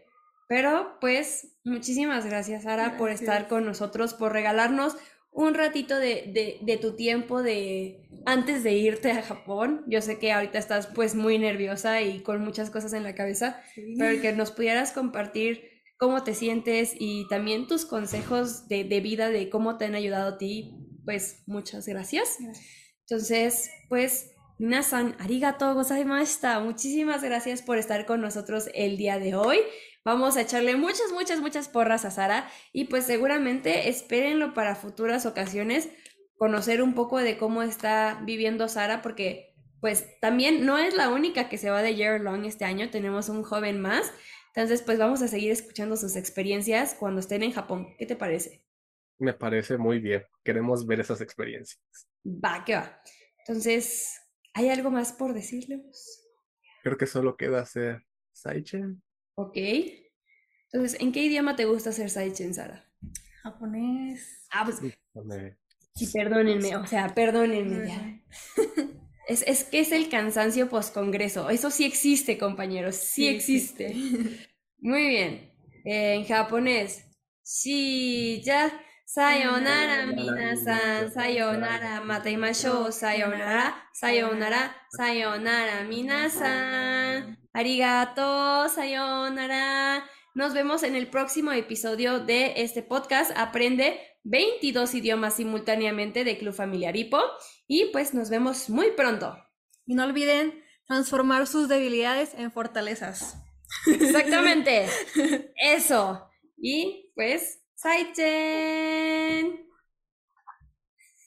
Pero 0.48 0.98
pues 1.00 1.58
muchísimas 1.64 2.24
gracias, 2.24 2.62
Sara, 2.64 2.82
gracias. 2.82 2.98
por 2.98 3.10
estar 3.10 3.48
con 3.48 3.64
nosotros, 3.64 4.14
por 4.14 4.32
regalarnos 4.32 4.96
un 5.32 5.54
ratito 5.54 5.98
de, 5.98 6.30
de, 6.32 6.58
de, 6.60 6.76
tu 6.76 6.94
tiempo 6.94 7.42
de 7.42 8.08
antes 8.26 8.62
de 8.62 8.74
irte 8.74 9.10
a 9.10 9.22
Japón. 9.22 9.82
Yo 9.88 10.02
sé 10.02 10.18
que 10.18 10.30
ahorita 10.30 10.58
estás 10.58 10.86
pues 10.88 11.14
muy 11.14 11.38
nerviosa 11.38 12.02
y 12.02 12.22
con 12.22 12.44
muchas 12.44 12.70
cosas 12.70 12.92
en 12.92 13.02
la 13.02 13.14
cabeza, 13.14 13.60
sí. 13.74 13.96
pero 13.98 14.20
que 14.20 14.32
nos 14.32 14.52
pudieras 14.52 14.92
compartir 14.92 15.70
cómo 15.96 16.22
te 16.22 16.34
sientes 16.34 16.94
y 16.98 17.26
también 17.28 17.66
tus 17.66 17.86
consejos 17.86 18.68
de, 18.68 18.84
de 18.84 19.00
vida 19.00 19.30
de 19.30 19.48
cómo 19.48 19.78
te 19.78 19.86
han 19.86 19.94
ayudado 19.94 20.34
a 20.34 20.38
ti, 20.38 20.76
pues 21.04 21.42
muchas 21.46 21.88
gracias. 21.88 22.36
gracias. 22.38 22.82
Entonces, 23.08 23.70
pues 23.88 24.31
Minasan, 24.62 25.16
arigato 25.18 25.74
gozaimashita. 25.74 26.60
Muchísimas 26.60 27.20
gracias 27.24 27.62
por 27.62 27.78
estar 27.78 28.06
con 28.06 28.20
nosotros 28.20 28.70
el 28.74 28.96
día 28.96 29.18
de 29.18 29.34
hoy. 29.34 29.58
Vamos 30.04 30.36
a 30.36 30.42
echarle 30.42 30.76
muchas, 30.76 31.10
muchas, 31.12 31.40
muchas 31.40 31.68
porras 31.68 32.04
a 32.04 32.12
Sara 32.12 32.48
y 32.72 32.84
pues 32.84 33.04
seguramente 33.04 33.88
espérenlo 33.88 34.54
para 34.54 34.76
futuras 34.76 35.26
ocasiones, 35.26 35.88
conocer 36.36 36.80
un 36.80 36.94
poco 36.94 37.18
de 37.18 37.38
cómo 37.38 37.64
está 37.64 38.22
viviendo 38.24 38.68
Sara, 38.68 39.02
porque 39.02 39.52
pues 39.80 40.06
también 40.20 40.64
no 40.64 40.78
es 40.78 40.94
la 40.94 41.08
única 41.08 41.48
que 41.48 41.58
se 41.58 41.70
va 41.70 41.82
de 41.82 41.96
Year 41.96 42.20
Long 42.20 42.44
este 42.44 42.64
año, 42.64 42.88
tenemos 42.88 43.28
un 43.28 43.42
joven 43.42 43.80
más, 43.80 44.12
entonces 44.54 44.80
pues 44.82 44.96
vamos 44.96 45.22
a 45.22 45.26
seguir 45.26 45.50
escuchando 45.50 45.96
sus 45.96 46.14
experiencias 46.14 46.94
cuando 46.94 47.18
estén 47.18 47.42
en 47.42 47.50
Japón. 47.50 47.96
¿Qué 47.98 48.06
te 48.06 48.14
parece? 48.14 48.64
Me 49.18 49.34
parece 49.34 49.76
muy 49.76 49.98
bien, 49.98 50.22
queremos 50.44 50.86
ver 50.86 51.00
esas 51.00 51.20
experiencias. 51.20 51.80
Va, 52.24 52.64
que 52.64 52.76
va. 52.76 53.02
Entonces, 53.40 54.21
¿hay 54.54 54.68
algo 54.68 54.90
más 54.90 55.12
por 55.12 55.34
decirles? 55.34 56.28
Creo 56.82 56.96
que 56.96 57.06
solo 57.06 57.36
queda 57.36 57.60
hacer 57.60 58.04
Saichen. 58.32 59.02
Ok. 59.34 59.56
Entonces, 60.72 61.00
¿en 61.00 61.12
qué 61.12 61.22
idioma 61.22 61.56
te 61.56 61.64
gusta 61.64 61.90
hacer 61.90 62.10
Saichen, 62.10 62.54
Sara? 62.54 62.90
Japonés. 63.42 64.46
Ah, 64.50 64.64
pues. 64.64 64.80
Sí, 65.94 66.06
perdónenme, 66.12 66.76
o 66.76 66.86
sea, 66.86 67.14
perdónenme 67.14 67.86
ya. 67.86 68.22
Es, 69.28 69.42
es 69.46 69.64
que 69.64 69.80
es 69.80 69.92
el 69.92 70.08
cansancio 70.08 70.68
post-congreso. 70.68 71.50
Eso 71.50 71.70
sí 71.70 71.84
existe, 71.84 72.38
compañeros. 72.38 72.96
Sí, 72.96 73.22
sí 73.22 73.28
existe. 73.28 73.94
Muy 74.78 75.08
bien. 75.08 75.52
Eh, 75.84 76.14
en 76.14 76.24
japonés. 76.24 77.04
Sí, 77.42 78.42
ya. 78.44 78.72
Sayonara, 79.12 80.06
minasan. 80.06 81.12
Sayonara, 81.12 82.00
mataimashou. 82.00 82.90
Sayonara, 82.90 83.76
sayonara, 83.92 84.74
sayonara, 84.88 85.84
minasan. 85.84 87.36
Arigato, 87.52 88.70
sayonara. 88.70 90.02
Nos 90.34 90.54
vemos 90.54 90.82
en 90.82 90.96
el 90.96 91.08
próximo 91.08 91.52
episodio 91.52 92.20
de 92.20 92.54
este 92.56 92.82
podcast. 92.82 93.32
Aprende 93.36 94.00
22 94.24 94.94
idiomas 94.94 95.34
simultáneamente 95.36 96.24
de 96.24 96.38
Club 96.38 96.54
Familiar 96.54 96.96
Hipo. 96.96 97.20
Y 97.68 97.90
pues 97.92 98.14
nos 98.14 98.30
vemos 98.30 98.70
muy 98.70 98.92
pronto. 98.92 99.36
Y 99.84 99.94
no 99.94 100.04
olviden 100.04 100.64
transformar 100.86 101.46
sus 101.46 101.68
debilidades 101.68 102.32
en 102.32 102.50
fortalezas. 102.50 103.36
Exactamente. 103.86 104.86
Eso. 105.56 106.30
Y 106.56 107.12
pues, 107.14 107.62
Saichen. 107.82 109.01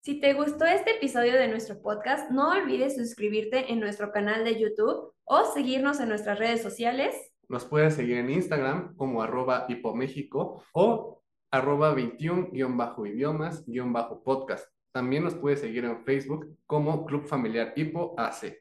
Si 0.03 0.19
te 0.19 0.33
gustó 0.33 0.65
este 0.65 0.97
episodio 0.97 1.33
de 1.33 1.47
nuestro 1.47 1.79
podcast, 1.79 2.31
no 2.31 2.49
olvides 2.49 2.95
suscribirte 2.95 3.71
en 3.71 3.79
nuestro 3.79 4.11
canal 4.11 4.43
de 4.43 4.59
YouTube 4.59 5.13
o 5.25 5.45
seguirnos 5.53 5.99
en 5.99 6.09
nuestras 6.09 6.39
redes 6.39 6.63
sociales. 6.63 7.15
nos 7.47 7.65
pueden 7.65 7.91
seguir 7.91 8.17
en 8.17 8.31
Instagram 8.31 8.95
como 8.95 9.21
arroba 9.21 9.67
hipoméxico 9.69 10.63
o 10.73 11.21
arroba 11.51 11.95
21-idiomas-podcast. 11.95 14.65
También 14.91 15.23
nos 15.23 15.35
puede 15.35 15.57
seguir 15.57 15.85
en 15.85 16.03
Facebook 16.03 16.57
como 16.65 17.05
Club 17.05 17.27
Familiar 17.27 17.73
Hipo 17.75 18.15
AC. 18.17 18.57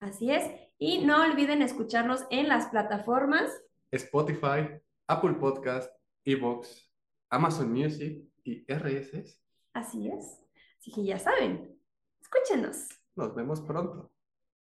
Así 0.00 0.32
es. 0.32 0.50
Y 0.78 1.04
no 1.04 1.22
olviden 1.22 1.62
escucharnos 1.62 2.24
en 2.30 2.48
las 2.48 2.66
plataformas 2.66 3.62
Spotify, 3.92 4.80
Apple 5.06 5.34
Podcast, 5.34 5.92
Evox, 6.26 6.90
Amazon 7.30 7.72
Music 7.72 8.28
y 8.42 8.64
RSS. 8.70 9.40
Así 9.72 10.08
es. 10.08 10.42
Así 10.78 10.92
que 10.92 11.04
ya 11.04 11.18
saben, 11.18 11.80
escúchenos. 12.20 12.88
Nos 13.14 13.34
vemos 13.34 13.60
pronto. 13.60 14.12